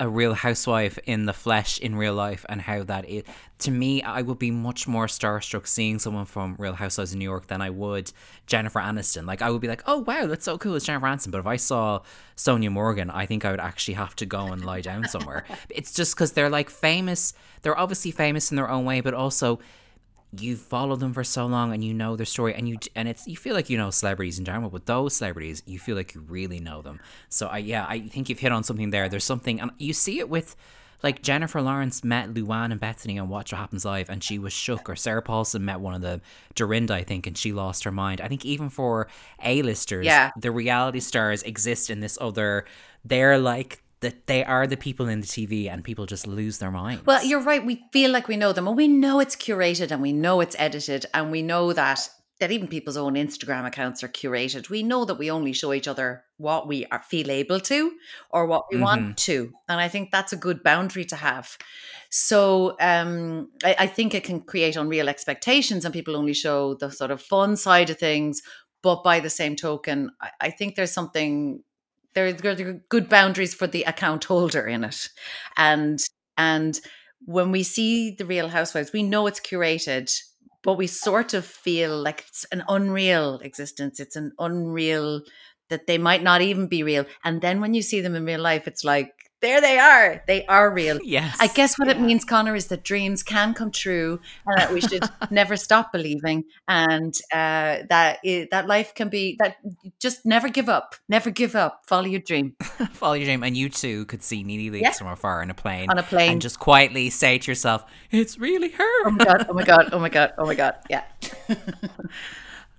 [0.00, 3.22] a real housewife in the flesh in real life and how that is
[3.58, 7.24] to me I would be much more starstruck seeing someone from Real Housewives of New
[7.24, 8.10] York than I would
[8.46, 9.26] Jennifer Aniston.
[9.26, 11.30] Like I would be like oh wow that's so cool it's Jennifer Aniston.
[11.30, 12.00] But if I saw
[12.34, 15.44] Sonja Morgan I think I would actually have to go and lie down somewhere.
[15.68, 19.60] It's just because they're like famous they're obviously famous in their own way but also
[20.38, 23.26] you follow them for so long and you know their story and you and it's
[23.26, 26.20] you feel like you know celebrities in general but those celebrities you feel like you
[26.20, 27.00] really know them.
[27.28, 29.08] So i yeah i think you've hit on something there.
[29.08, 30.56] There's something and you see it with
[31.02, 34.52] like Jennifer Lawrence met Luann and Bethenny on Watch What Happens Live and she was
[34.52, 36.20] shook or Sarah Paulson met one of the
[36.54, 38.20] Dorinda I think and she lost her mind.
[38.20, 39.08] I think even for
[39.44, 40.30] A-listers yeah.
[40.38, 42.66] the reality stars exist in this other
[43.04, 46.70] they're like that they are the people in the TV and people just lose their
[46.70, 47.04] minds.
[47.04, 47.64] Well, you're right.
[47.64, 50.56] We feel like we know them and we know it's curated and we know it's
[50.58, 52.08] edited and we know that
[52.40, 54.70] that even people's own Instagram accounts are curated.
[54.70, 57.92] We know that we only show each other what we are, feel able to
[58.30, 58.84] or what we mm-hmm.
[58.84, 59.52] want to.
[59.68, 61.58] And I think that's a good boundary to have.
[62.08, 66.90] So um, I, I think it can create unreal expectations and people only show the
[66.90, 68.40] sort of fun side of things.
[68.82, 71.62] But by the same token, I, I think there's something
[72.14, 75.08] there are good boundaries for the account holder in it.
[75.56, 76.00] And
[76.36, 76.80] and
[77.24, 80.10] when we see the real housewives we know it's curated
[80.62, 83.98] but we sort of feel like it's an unreal existence.
[83.98, 85.22] It's an unreal
[85.70, 87.06] that they might not even be real.
[87.24, 90.22] And then when you see them in real life it's like there they are.
[90.26, 90.98] They are real.
[91.10, 91.36] Yes.
[91.40, 91.94] I guess what yeah.
[91.94, 95.90] it means, Connor, is that dreams can come true and that we should never stop
[95.92, 99.56] believing and uh, that it, that life can be, that
[99.98, 100.94] just never give up.
[101.08, 101.82] Never give up.
[101.88, 102.54] Follow your dream.
[102.92, 103.42] Follow your dream.
[103.42, 104.92] And you too could see Nene Leakes yeah.
[104.92, 105.90] from afar in a plane.
[105.90, 106.32] On a plane.
[106.32, 109.06] And just quietly say to yourself, it's really her.
[109.06, 109.46] Oh my God.
[109.48, 109.88] Oh my God.
[109.92, 110.32] Oh my God.
[110.38, 110.76] Oh my God.
[110.88, 111.04] Yeah.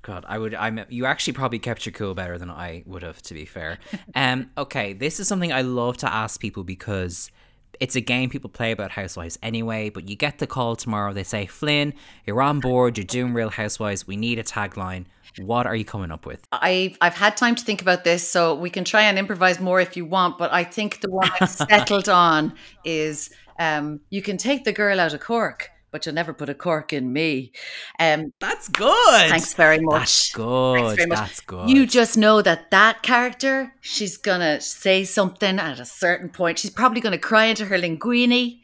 [0.02, 0.56] God, I would.
[0.56, 0.84] I'm.
[0.90, 3.78] You actually probably kept your cool better than I would have, to be fair.
[4.16, 4.50] Um.
[4.58, 7.32] Okay, this is something I love to ask people because
[7.80, 9.90] it's a game people play about housewives anyway.
[9.90, 11.14] But you get the call tomorrow.
[11.14, 11.94] They say, Flynn,
[12.26, 12.98] you're on board.
[12.98, 14.06] You're doing Real Housewives.
[14.08, 15.06] We need a tagline.
[15.40, 16.46] What are you coming up with?
[16.52, 19.80] I've I've had time to think about this, so we can try and improvise more
[19.80, 20.38] if you want.
[20.38, 23.30] But I think the one I've settled on is,
[23.60, 26.94] um, you can take the girl out of Cork but you'll never put a cork
[26.94, 27.52] in me.
[28.00, 29.30] Um, That's good.
[29.30, 30.00] Thanks very much.
[30.00, 31.10] That's good.
[31.10, 31.20] Much.
[31.20, 31.70] That's good.
[31.70, 36.60] You just know that that character, she's gonna say something at a certain point.
[36.60, 38.60] She's probably gonna cry into her linguine,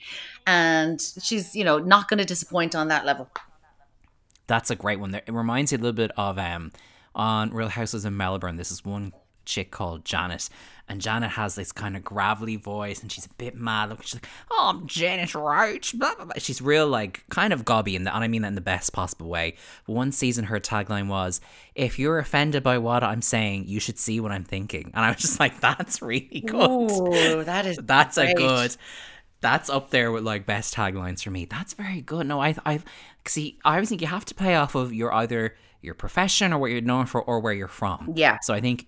[0.45, 3.29] and she's you know not gonna disappoint on that level.
[4.47, 5.13] That's a great one.
[5.13, 6.71] It reminds you a little bit of um
[7.13, 8.55] on Real Houses in Melbourne.
[8.55, 9.11] This is one
[9.47, 10.49] chick called Janet
[10.89, 13.89] and Janet has this kind of gravelly voice, and she's a bit mad.
[13.89, 16.33] Look, she's like, "Oh, I'm Janet Roach." Blah, blah, blah.
[16.37, 19.55] She's real, like, kind of gobby, and I mean that in the best possible way.
[19.85, 21.41] But one season, her tagline was,
[21.75, 25.09] "If you're offended by what I'm saying, you should see what I'm thinking." And I
[25.09, 26.91] was just like, "That's really good.
[26.91, 28.31] Ooh, that is that's great.
[28.31, 28.77] a good."
[29.39, 31.45] That's up there with like best taglines for me.
[31.45, 32.25] That's very good.
[32.25, 32.79] No, I, I
[33.25, 33.59] see.
[33.63, 36.71] I always think you have to play off of your either your profession or what
[36.71, 38.13] you're known for or where you're from.
[38.15, 38.39] Yeah.
[38.41, 38.87] So I think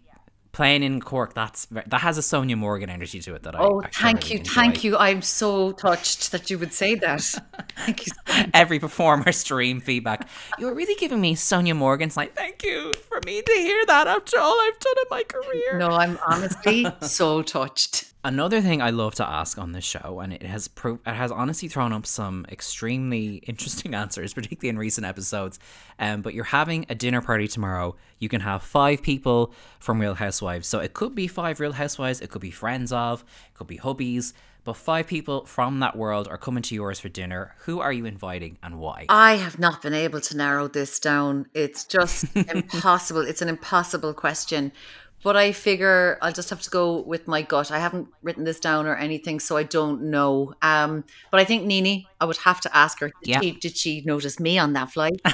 [0.52, 3.86] playing in Cork, that's that has a Sonja Morgan energy to it that oh, I.
[3.86, 4.54] Oh, thank you, enjoy.
[4.54, 4.98] thank you.
[4.98, 7.22] I'm so touched that you would say that.
[7.76, 8.14] thank you.
[8.26, 10.28] So Every performer stream feedback.
[10.58, 14.40] You're really giving me Sonja Morgan's like, thank you for me to hear that after
[14.40, 15.78] all I've done in my career.
[15.78, 18.09] No, I'm honestly so touched.
[18.22, 21.32] Another thing I love to ask on this show, and it has pro- it has
[21.32, 25.58] honestly thrown up some extremely interesting answers, particularly in recent episodes.
[26.00, 27.96] Um, but you're having a dinner party tomorrow.
[28.18, 32.20] You can have five people from Real Housewives, so it could be five Real Housewives,
[32.20, 34.34] it could be friends of, it could be hubbies,
[34.66, 37.56] but five people from that world are coming to yours for dinner.
[37.60, 39.06] Who are you inviting and why?
[39.08, 41.48] I have not been able to narrow this down.
[41.54, 43.22] It's just impossible.
[43.22, 44.74] It's an impossible question.
[45.22, 47.72] But I figure I'll just have to go with my gut.
[47.72, 50.54] I haven't written this down or anything, so I don't know.
[50.62, 53.08] Um, but I think Nene, I would have to ask her.
[53.22, 53.42] Did, Yeah.
[53.42, 55.20] she, did she notice me on that flight?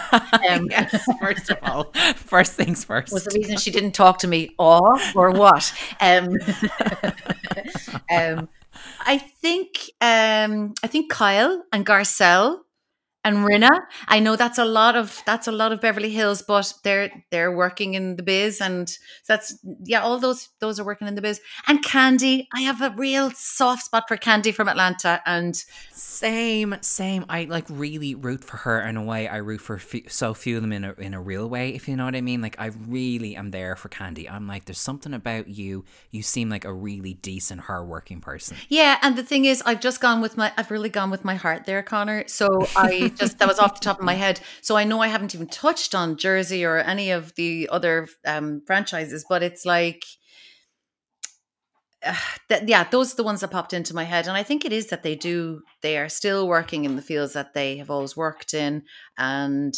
[0.50, 3.12] Um, yes, first of all, first things first.
[3.12, 5.74] Was the reason she didn't talk to me all or what?
[6.00, 6.30] Um,
[8.12, 8.50] um,
[9.06, 12.60] I think um, I think Kyle and Garcelle
[13.26, 13.82] and Rinna.
[14.08, 17.52] I know that's a lot of that's a lot of Beverly Hills, but they're they're
[17.52, 18.88] working in the biz, and
[19.28, 21.42] that's yeah, all those those are working in the biz.
[21.68, 25.62] And Kandi, I have a real soft spot for Kandi from Atlanta, and
[25.98, 27.26] Same, same.
[27.30, 29.30] I like really root for her in a way.
[29.30, 29.80] I root for
[30.10, 32.22] so few of them in a in a real way, if you know what I
[32.22, 32.42] mean.
[32.42, 34.30] Like I really am there for Kandi.
[34.30, 35.86] I'm like, there's something about you.
[36.12, 38.58] You seem like a really decent, hardworking person.
[38.68, 41.36] Yeah, and the thing is, I've just gone with my, I've really gone with my
[41.36, 42.28] heart there, Connor.
[42.28, 44.42] So I just, that was off the top of my head.
[44.62, 48.62] So I know I haven't even touched on Jersey or any of the other um,
[48.68, 50.04] franchises, but it's like,
[52.06, 52.16] uh,
[52.50, 54.28] that, yeah, those are the ones that popped into my head.
[54.28, 57.34] And I think it is that they do, they are still working in the fields
[57.34, 58.84] that they have always worked in.
[59.18, 59.74] And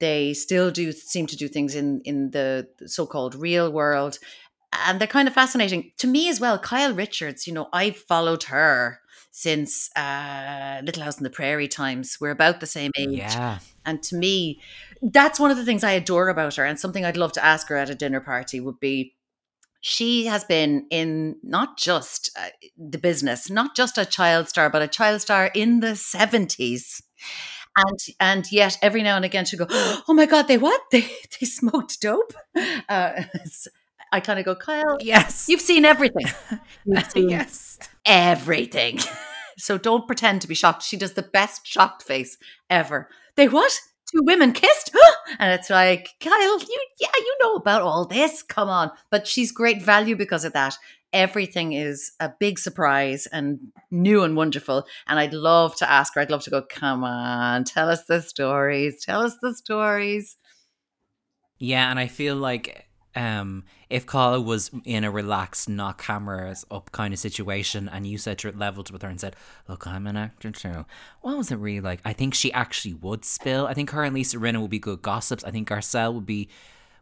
[0.00, 4.18] they still do seem to do things in, in the so-called real world
[4.72, 6.58] and they're kind of fascinating to me as well.
[6.58, 9.00] Kyle Richards, you know, I've followed her
[9.30, 12.18] since uh, Little House on the Prairie times.
[12.20, 13.18] We're about the same age.
[13.18, 13.58] Yeah.
[13.84, 14.60] And to me,
[15.02, 16.64] that's one of the things I adore about her.
[16.64, 19.14] And something I'd love to ask her at a dinner party would be
[19.82, 24.80] she has been in not just uh, the business, not just a child star, but
[24.80, 27.02] a child star in the 70s.
[27.76, 29.66] And and yet every now and again she'll go,
[30.08, 30.80] Oh my God, they what?
[30.92, 32.32] They they smoked dope?
[32.88, 33.24] Uh,
[34.12, 35.46] I kind of go, Kyle, Yes.
[35.48, 36.26] you've seen everything.
[36.84, 37.78] You've seen yes.
[38.04, 38.98] everything.
[39.56, 40.82] So don't pretend to be shocked.
[40.82, 42.36] She does the best shocked face
[42.68, 43.08] ever.
[43.36, 43.72] They what?
[44.12, 44.94] Two women kissed?
[45.38, 48.42] and it's like, Kyle, you yeah, you know about all this.
[48.42, 48.90] Come on.
[49.10, 50.76] But she's great value because of that.
[51.12, 53.58] Everything is a big surprise and
[53.90, 54.86] new and wonderful.
[55.06, 58.22] And I'd love to ask her, I'd love to go, come on, tell us the
[58.22, 59.04] stories.
[59.04, 60.36] Tell us the stories.
[61.58, 66.92] Yeah, and I feel like um if Kyle was in a relaxed, not cameras up
[66.92, 69.36] kind of situation, and you said to leveled with her and said,
[69.68, 70.86] "Look, I'm an actor too,"
[71.20, 72.00] what was it really like?
[72.04, 73.66] I think she actually would spill.
[73.66, 75.44] I think her and Lisa Rinna would be good gossips.
[75.44, 76.48] I think Garcelle would be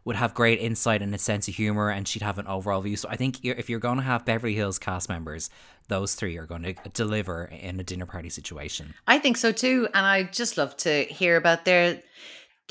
[0.03, 2.97] would have great insight and a sense of humor, and she'd have an overall view.
[2.97, 5.49] So I think if you're going to have Beverly Hills cast members,
[5.89, 8.93] those three are going to deliver in a dinner party situation.
[9.07, 12.01] I think so too, and I just love to hear about their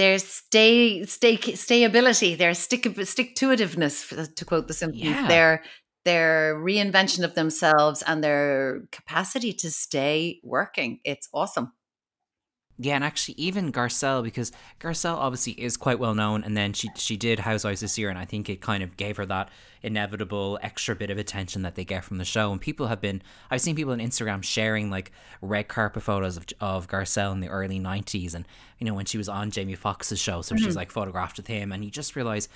[0.00, 5.04] their stay stay stayability, their stick stick to itiveness, to quote the Simpsons.
[5.04, 5.28] Yeah.
[5.28, 5.62] Their
[6.06, 11.00] their reinvention of themselves and their capacity to stay working.
[11.04, 11.72] It's awesome.
[12.82, 16.88] Yeah, and actually, even Garcelle, because Garcelle obviously is quite well known, and then she
[16.94, 19.50] she did Housewives this year, and I think it kind of gave her that
[19.82, 22.50] inevitable extra bit of attention that they get from the show.
[22.50, 23.20] And people have been,
[23.50, 25.12] I've seen people on Instagram sharing like
[25.42, 28.46] red carpet photos of of Garcelle in the early '90s, and
[28.78, 30.76] you know when she was on Jamie Foxx's show, so she's mm-hmm.
[30.76, 32.48] like photographed with him, and you just realize.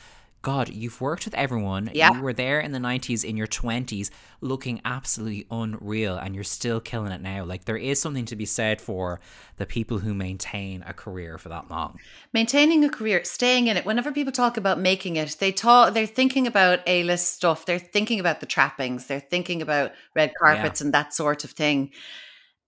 [0.44, 1.90] God, you've worked with everyone.
[1.94, 2.12] Yeah.
[2.12, 4.10] You were there in the 90s, in your 20s,
[4.42, 7.44] looking absolutely unreal, and you're still killing it now.
[7.44, 9.20] Like, there is something to be said for
[9.56, 11.98] the people who maintain a career for that long.
[12.34, 13.86] Maintaining a career, staying in it.
[13.86, 15.94] Whenever people talk about making it, they talk.
[15.94, 17.64] They're thinking about A list stuff.
[17.64, 19.06] They're thinking about the trappings.
[19.06, 21.90] They're thinking about red carpets and that sort of thing.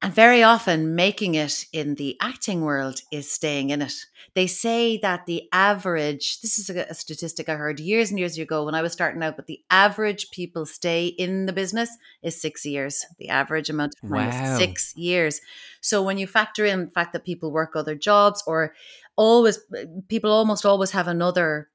[0.02, 3.94] And very often, making it in the acting world is staying in it.
[4.34, 8.36] They say that the average, this is a, a statistic I heard years and years
[8.36, 11.88] ago when I was starting out, but the average people stay in the business
[12.22, 13.06] is six years.
[13.18, 14.28] The average amount of time Wow.
[14.28, 15.40] is six years.
[15.80, 18.74] So when you factor in the fact that people work other jobs or
[19.16, 21.68] always, uh, people almost always have another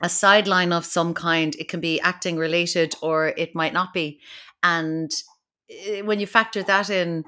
[0.00, 1.54] a sideline of some kind.
[1.56, 4.20] It can be acting related or it might not be.
[4.62, 5.10] And
[5.70, 7.24] Eh, when you factor that in,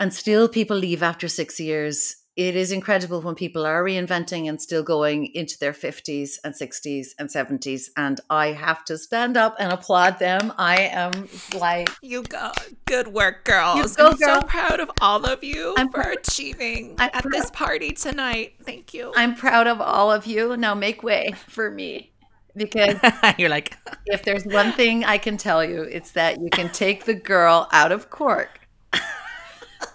[0.00, 4.60] and still people leave after six years, it is incredible when people are reinventing and
[4.60, 7.90] still going into their 50s and 60s and 70s.
[7.94, 10.50] And I have to stand up and applaud them.
[10.56, 12.50] I am like, You go.
[12.86, 13.96] Good work, girls.
[13.96, 14.40] go, I'm girl.
[14.40, 17.92] so proud of all of you I'm for prou- achieving I'm at prou- this party
[17.92, 18.54] tonight.
[18.64, 19.12] Thank you.
[19.14, 20.56] I'm proud of all of you.
[20.56, 22.11] Now make way for me.
[22.56, 22.96] Because
[23.38, 23.76] You're like,
[24.06, 27.68] if there's one thing I can tell you, it's that you can take the girl
[27.72, 28.60] out of cork,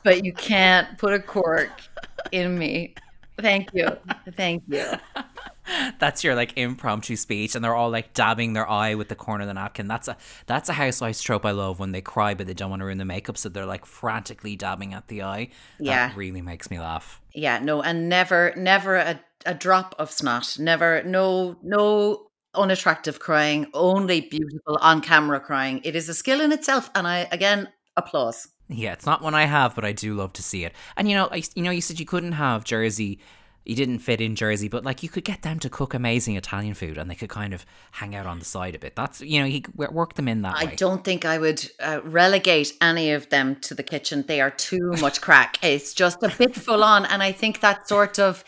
[0.04, 1.72] but you can't put a cork
[2.32, 2.96] in me.
[3.40, 3.90] Thank you.
[4.36, 4.84] Thank you.
[6.00, 9.44] that's your like impromptu speech, and they're all like dabbing their eye with the corner
[9.44, 9.88] of the napkin.
[9.88, 12.82] That's a that's a housewives trope I love when they cry but they don't want
[12.82, 15.50] to ruin the makeup, so they're like frantically dabbing at the eye.
[15.80, 16.08] Yeah.
[16.08, 17.22] that really makes me laugh.
[17.34, 20.58] Yeah, no, and never, never a, a drop of snot.
[20.60, 25.82] Never, no, no unattractive crying, only beautiful on camera crying.
[25.84, 28.48] It is a skill in itself, and I again applause.
[28.70, 30.74] Yeah, it's not one I have, but I do love to see it.
[30.98, 33.20] And you know, I, you know, you said you couldn't have Jersey
[33.68, 36.74] you didn't fit in Jersey, but like you could get them to cook amazing Italian
[36.74, 38.96] food and they could kind of hang out on the side a bit.
[38.96, 40.76] That's, you know, he work them in that I way.
[40.78, 44.24] don't think I would uh, relegate any of them to the kitchen.
[44.26, 45.62] They are too much crack.
[45.62, 47.06] It's just a bit full on.
[47.08, 48.46] And I think that sort of,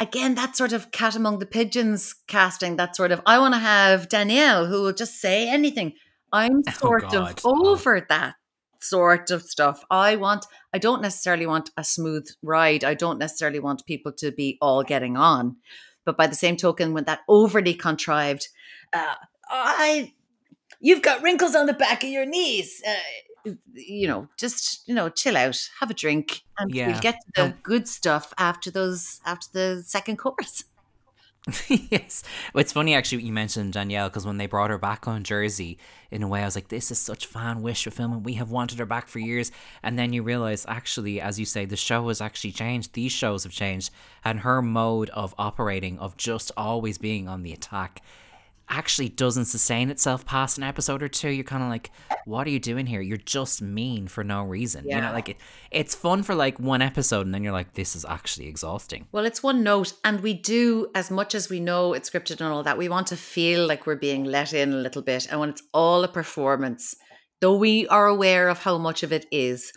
[0.00, 3.60] again, that sort of cat among the pigeons casting, that sort of, I want to
[3.60, 5.94] have Danielle who will just say anything.
[6.32, 8.02] I'm oh, sort oh of over oh.
[8.08, 8.34] that
[8.80, 9.84] sort of stuff.
[9.90, 12.84] I want, I don't necessarily want a smooth ride.
[12.84, 15.56] I don't necessarily want people to be all getting on.
[16.04, 18.48] But by the same token, when that overly contrived,
[18.92, 19.14] uh,
[19.50, 20.14] I,
[20.80, 22.80] you've got wrinkles on the back of your knees.
[22.86, 22.94] Uh,
[23.74, 26.88] you know, just you know, chill out, have a drink, and yeah.
[26.88, 30.64] we'll get to the good stuff after those after the second course.
[31.68, 32.24] yes.
[32.52, 35.78] Well, it's funny actually you mentioned Danielle because when they brought her back on Jersey,
[36.10, 38.78] in a way, I was like, this is such fan wish film, we have wanted
[38.78, 39.50] her back for years.
[39.82, 42.92] And then you realize, actually, as you say, the show has actually changed.
[42.92, 43.90] These shows have changed,
[44.24, 48.02] and her mode of operating, of just always being on the attack,
[48.70, 51.90] actually doesn't sustain itself past an episode or two, you're kind of like,
[52.24, 53.00] what are you doing here?
[53.00, 54.84] You're just mean for no reason.
[54.86, 54.96] Yeah.
[54.96, 55.36] You know, like it,
[55.70, 59.06] it's fun for like one episode and then you're like, this is actually exhausting.
[59.12, 59.94] Well, it's one note.
[60.04, 63.06] And we do, as much as we know it's scripted and all that, we want
[63.08, 65.26] to feel like we're being let in a little bit.
[65.30, 66.94] And when it's all a performance,
[67.40, 69.72] though we are aware of how much of it is,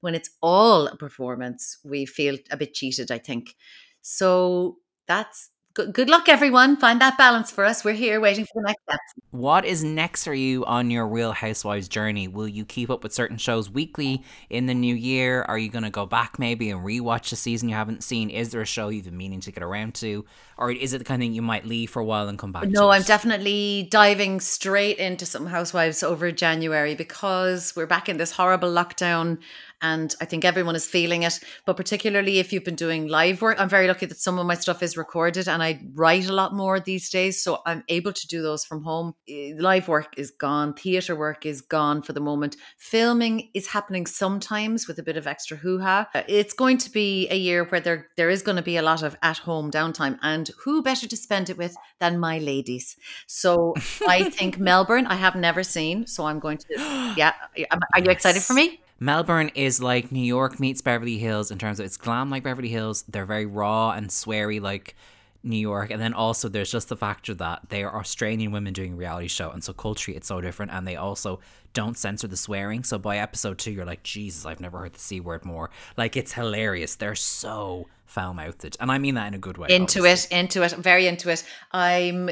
[0.00, 3.54] when it's all a performance, we feel a bit cheated, I think.
[4.02, 4.76] So
[5.08, 6.76] that's good, luck, everyone.
[6.76, 7.84] Find that balance for us.
[7.84, 9.14] We're here waiting for the next steps.
[9.30, 12.28] What is next for you on your Real Housewives journey?
[12.28, 15.42] Will you keep up with certain shows weekly in the new year?
[15.42, 18.30] Are you going to go back maybe and rewatch a season you haven't seen?
[18.30, 20.24] Is there a show you've been meaning to get around to?
[20.56, 22.52] Or is it the kind of thing you might leave for a while and come
[22.52, 28.16] back No, I'm definitely diving straight into some Housewives over January because we're back in
[28.16, 29.38] this horrible lockdown
[29.82, 31.40] and I think everyone is feeling it.
[31.66, 34.54] But particularly if you've been doing live work, I'm very lucky that some of my
[34.54, 37.42] stuff is recorded and I write a lot more these days.
[37.42, 39.14] So I'm able to do those from home.
[39.28, 42.56] Eh, live work is gone, theatre work is gone for the moment.
[42.78, 46.08] Filming is happening sometimes with a bit of extra hoo ha.
[46.28, 49.02] It's going to be a year where there, there is going to be a lot
[49.02, 50.18] of at home downtime.
[50.22, 52.96] And who better to spend it with than my ladies?
[53.26, 53.74] So
[54.08, 56.06] I think Melbourne, I have never seen.
[56.06, 56.66] So I'm going to,
[57.16, 57.32] yeah.
[57.70, 58.80] Are you excited for me?
[59.04, 62.70] Melbourne is like New York meets Beverly Hills in terms of it's glam like Beverly
[62.70, 63.04] Hills.
[63.06, 64.96] They're very raw and sweary like
[65.42, 65.90] New York.
[65.90, 69.28] And then also there's just the factor that they are Australian women doing a reality
[69.28, 69.50] show.
[69.50, 70.72] And so culturally it's so different.
[70.72, 71.40] And they also
[71.74, 72.82] don't censor the swearing.
[72.82, 75.68] So by episode two, you're like, Jesus, I've never heard the C word more.
[75.98, 76.96] Like it's hilarious.
[76.96, 78.76] They're so foul mouthed.
[78.80, 79.68] And I mean that in a good way.
[79.68, 80.36] Into obviously.
[80.36, 81.44] it, into it, very into it.
[81.72, 82.30] I'm,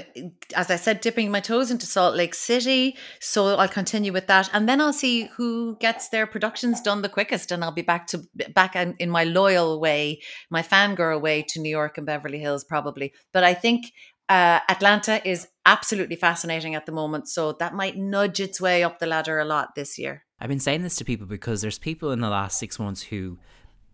[0.55, 2.97] as I said, dipping my toes into Salt Lake City.
[3.21, 4.49] So I'll continue with that.
[4.53, 7.51] And then I'll see who gets their productions done the quickest.
[7.51, 8.23] And I'll be back to
[8.55, 10.21] back in, in my loyal way,
[10.51, 13.13] my fangirl way to New York and Beverly Hills, probably.
[13.33, 13.93] But I think
[14.29, 17.29] uh, Atlanta is absolutely fascinating at the moment.
[17.29, 20.25] So that might nudge its way up the ladder a lot this year.
[20.41, 23.39] I've been saying this to people because there's people in the last six months who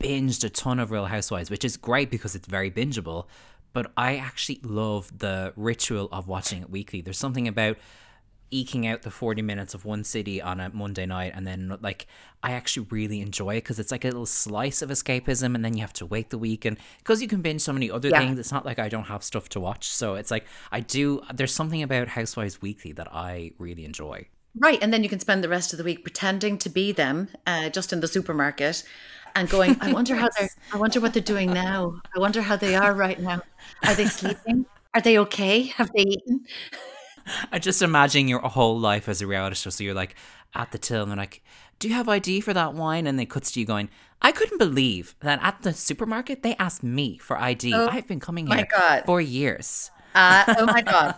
[0.01, 3.27] binged a ton of Real Housewives, which is great because it's very bingeable.
[3.73, 7.01] But I actually love the ritual of watching it weekly.
[7.01, 7.77] There's something about
[8.51, 12.07] eking out the 40 minutes of one city on a Monday night and then like
[12.43, 15.75] I actually really enjoy it because it's like a little slice of escapism and then
[15.75, 18.21] you have to wait the week and because you can binge so many other yeah.
[18.21, 21.23] things it's not like I don't have stuff to watch so it's like I do
[21.35, 24.27] there's something about Housewives Weekly that I really enjoy
[24.57, 27.29] right and then you can spend the rest of the week pretending to be them
[27.47, 28.83] uh, just in the supermarket
[29.35, 32.01] and going, I wonder how they're, I wonder what they're doing now.
[32.15, 33.43] I wonder how they are right now.
[33.85, 34.67] Are they sleeping?
[34.95, 35.63] Are they okay?
[35.63, 36.45] Have they eaten?
[37.53, 39.71] I just imagine your whole life as a reality show.
[39.71, 40.15] So you're like
[40.55, 41.43] at the till and they're like,
[41.79, 43.07] Do you have ID for that wine?
[43.07, 46.83] And they cuts to you going, I couldn't believe that at the supermarket they asked
[46.83, 47.73] me for ID.
[47.75, 48.67] Oh, I've been coming here
[49.07, 49.91] for years.
[50.15, 51.15] Uh, oh my God.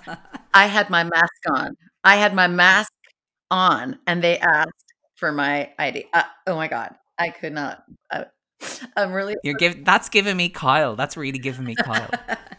[0.53, 1.77] I had my mask on.
[2.05, 2.93] I had my mask
[3.51, 6.07] on and they asked for my ID.
[6.13, 6.95] Uh, oh my God.
[7.21, 7.85] I could not.
[8.11, 8.25] I,
[8.97, 9.37] am really.
[9.45, 9.85] You're giving.
[9.85, 10.97] That's giving me Kyle.
[10.97, 12.11] That's really giving me Kyle.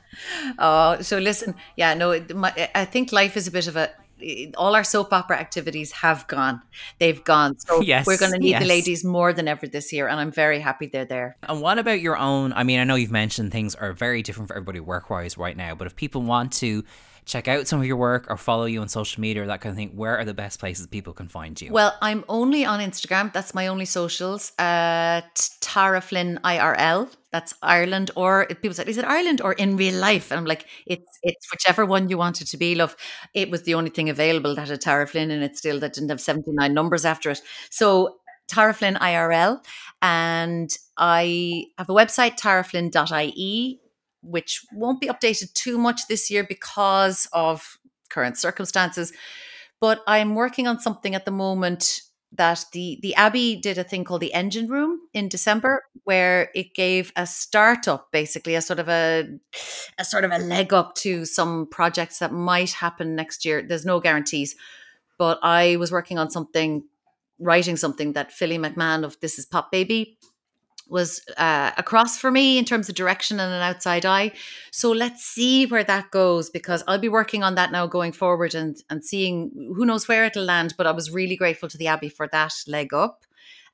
[0.59, 1.55] oh, so listen.
[1.75, 2.23] Yeah, no.
[2.33, 3.89] My, I think life is a bit of a.
[4.21, 6.61] Eh, all our soap opera activities have gone.
[6.99, 7.57] They've gone.
[7.57, 8.61] So yes, we're going to need yes.
[8.61, 11.37] the ladies more than ever this year, and I'm very happy they're there.
[11.43, 12.53] And what about your own?
[12.53, 15.57] I mean, I know you've mentioned things are very different for everybody work wise right
[15.57, 16.83] now, but if people want to
[17.25, 19.71] check out some of your work or follow you on social media or that kind
[19.71, 21.71] of thing, where are the best places people can find you?
[21.71, 23.31] Well, I'm only on Instagram.
[23.31, 24.51] That's my only socials.
[24.57, 25.21] Uh,
[25.59, 27.09] Tara Flynn IRL.
[27.31, 30.65] That's Ireland, or people said, "Is it Ireland or in real life?" And I'm like,
[30.85, 32.95] "It's it's whichever one you want it to be, love."
[33.33, 36.09] It was the only thing available that had Tara Flynn in it still that didn't
[36.09, 37.41] have 79 numbers after it.
[37.69, 38.17] So
[38.49, 39.63] Tara Flynn IRL,
[40.01, 43.80] and I have a website taraflynn.ie
[44.21, 47.77] which won't be updated too much this year because of
[48.09, 49.13] current circumstances.
[49.79, 52.01] But I'm working on something at the moment
[52.33, 56.73] that the the Abbey did a thing called the Engine Room in December, where it
[56.73, 59.27] gave a startup, basically a sort of a
[59.97, 63.61] a sort of a leg up to some projects that might happen next year.
[63.61, 64.55] There's no guarantees,
[65.17, 66.83] but I was working on something,
[67.39, 70.17] writing something that Philly McMahon of This Is Pop Baby
[70.87, 74.31] was uh, across for me in terms of direction and an outside eye.
[74.71, 78.55] So let's see where that goes because I'll be working on that now going forward
[78.55, 80.75] and and seeing who knows where it'll land.
[80.77, 83.25] But I was really grateful to the Abbey for that leg up.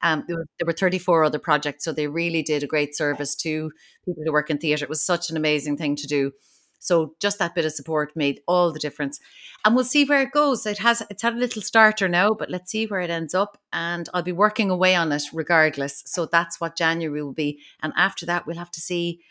[0.04, 3.36] Um, there, were, there were 34 other projects, so they really did a great service
[3.38, 3.72] to
[4.06, 4.86] people who work in theatre.
[4.86, 6.34] It was such an amazing thing to do.
[6.80, 9.20] So just that bit of support made all the difference.
[9.66, 10.66] And we'll see where it goes.
[10.66, 13.58] It has it's had a little starter now, but let's see where it ends up.
[13.74, 16.04] And I'll be working away on it regardless.
[16.06, 17.60] So that's what January will be.
[17.82, 19.22] And after that, we'll have to see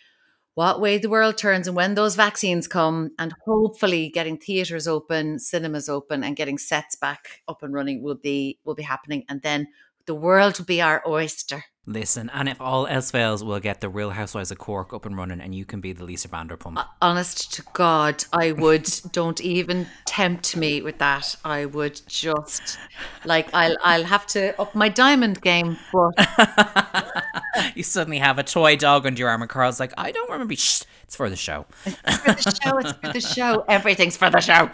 [0.56, 5.38] what way the world turns and when those vaccines come and hopefully getting theaters open
[5.38, 9.42] cinemas open and getting sets back up and running will be will be happening and
[9.42, 9.68] then
[10.06, 13.88] the world will be our oyster Listen, and if all else fails, we'll get the
[13.88, 16.78] Real Housewives of Cork up and running, and you can be the Lisa Vanderpump.
[16.78, 18.90] Uh, honest to God, I would.
[19.12, 21.36] don't even tempt me with that.
[21.44, 22.76] I would just
[23.24, 25.76] like I'll I'll have to up my diamond game.
[25.92, 27.22] But
[27.76, 30.56] you suddenly have a toy dog under your arm, and Carl's like, I don't remember.
[30.56, 31.66] Shh, it's for the show.
[31.84, 32.78] It's for the show.
[32.78, 33.64] It's for the show.
[33.68, 34.70] Everything's for the show.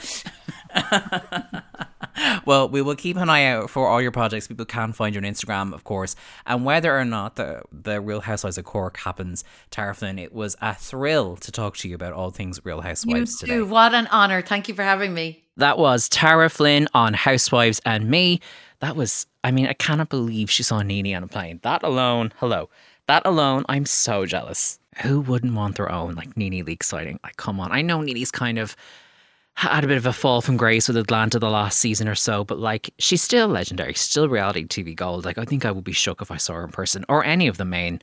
[2.47, 4.49] well, we will keep an eye out for all your projects.
[4.49, 6.17] People can find you on Instagram, of course.
[6.47, 10.57] And whether or not the the Real Housewives of Cork happens, Tara Flynn, it was
[10.61, 13.63] a thrill to talk to you about all things Real Housewives you today.
[13.63, 14.43] What an honor!
[14.43, 15.45] Thank you for having me.
[15.57, 18.41] That was Tara Flynn on Housewives and me.
[18.81, 21.61] That was, I mean, I cannot believe she saw Nene on a plane.
[21.63, 22.71] That alone, hello.
[23.07, 24.79] That alone, I'm so jealous.
[25.03, 27.21] Who wouldn't want their own like Nene Leakes sighting?
[27.23, 27.71] Like, come on.
[27.71, 28.77] I know Nene's kind of
[29.55, 32.45] had a bit of a fall from grace with Atlanta the last season or so,
[32.45, 35.25] but like she's still legendary, still reality TV gold.
[35.25, 37.47] Like I think I would be shook if I saw her in person or any
[37.47, 38.01] of the main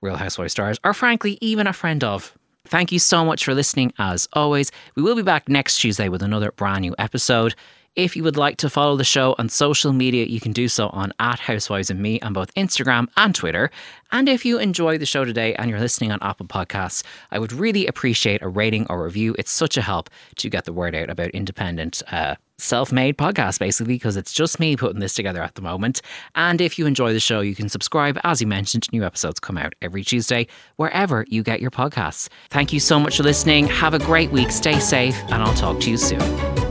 [0.00, 2.36] Real Housewives stars, or frankly, even a friend of.
[2.64, 3.92] Thank you so much for listening.
[3.98, 7.54] As always, we will be back next Tuesday with another brand new episode.
[7.98, 10.86] If you would like to follow the show on social media, you can do so
[10.90, 13.72] on at Housewives and Me on both Instagram and Twitter.
[14.12, 17.52] And if you enjoy the show today and you're listening on Apple Podcasts, I would
[17.52, 19.34] really appreciate a rating or review.
[19.36, 23.58] It's such a help to get the word out about independent uh, self made podcast,
[23.58, 26.00] basically, because it's just me putting this together at the moment.
[26.36, 28.16] And if you enjoy the show, you can subscribe.
[28.22, 30.46] As you mentioned, new episodes come out every Tuesday,
[30.76, 32.28] wherever you get your podcasts.
[32.50, 33.66] Thank you so much for listening.
[33.66, 34.52] Have a great week.
[34.52, 36.67] Stay safe, and I'll talk to you soon.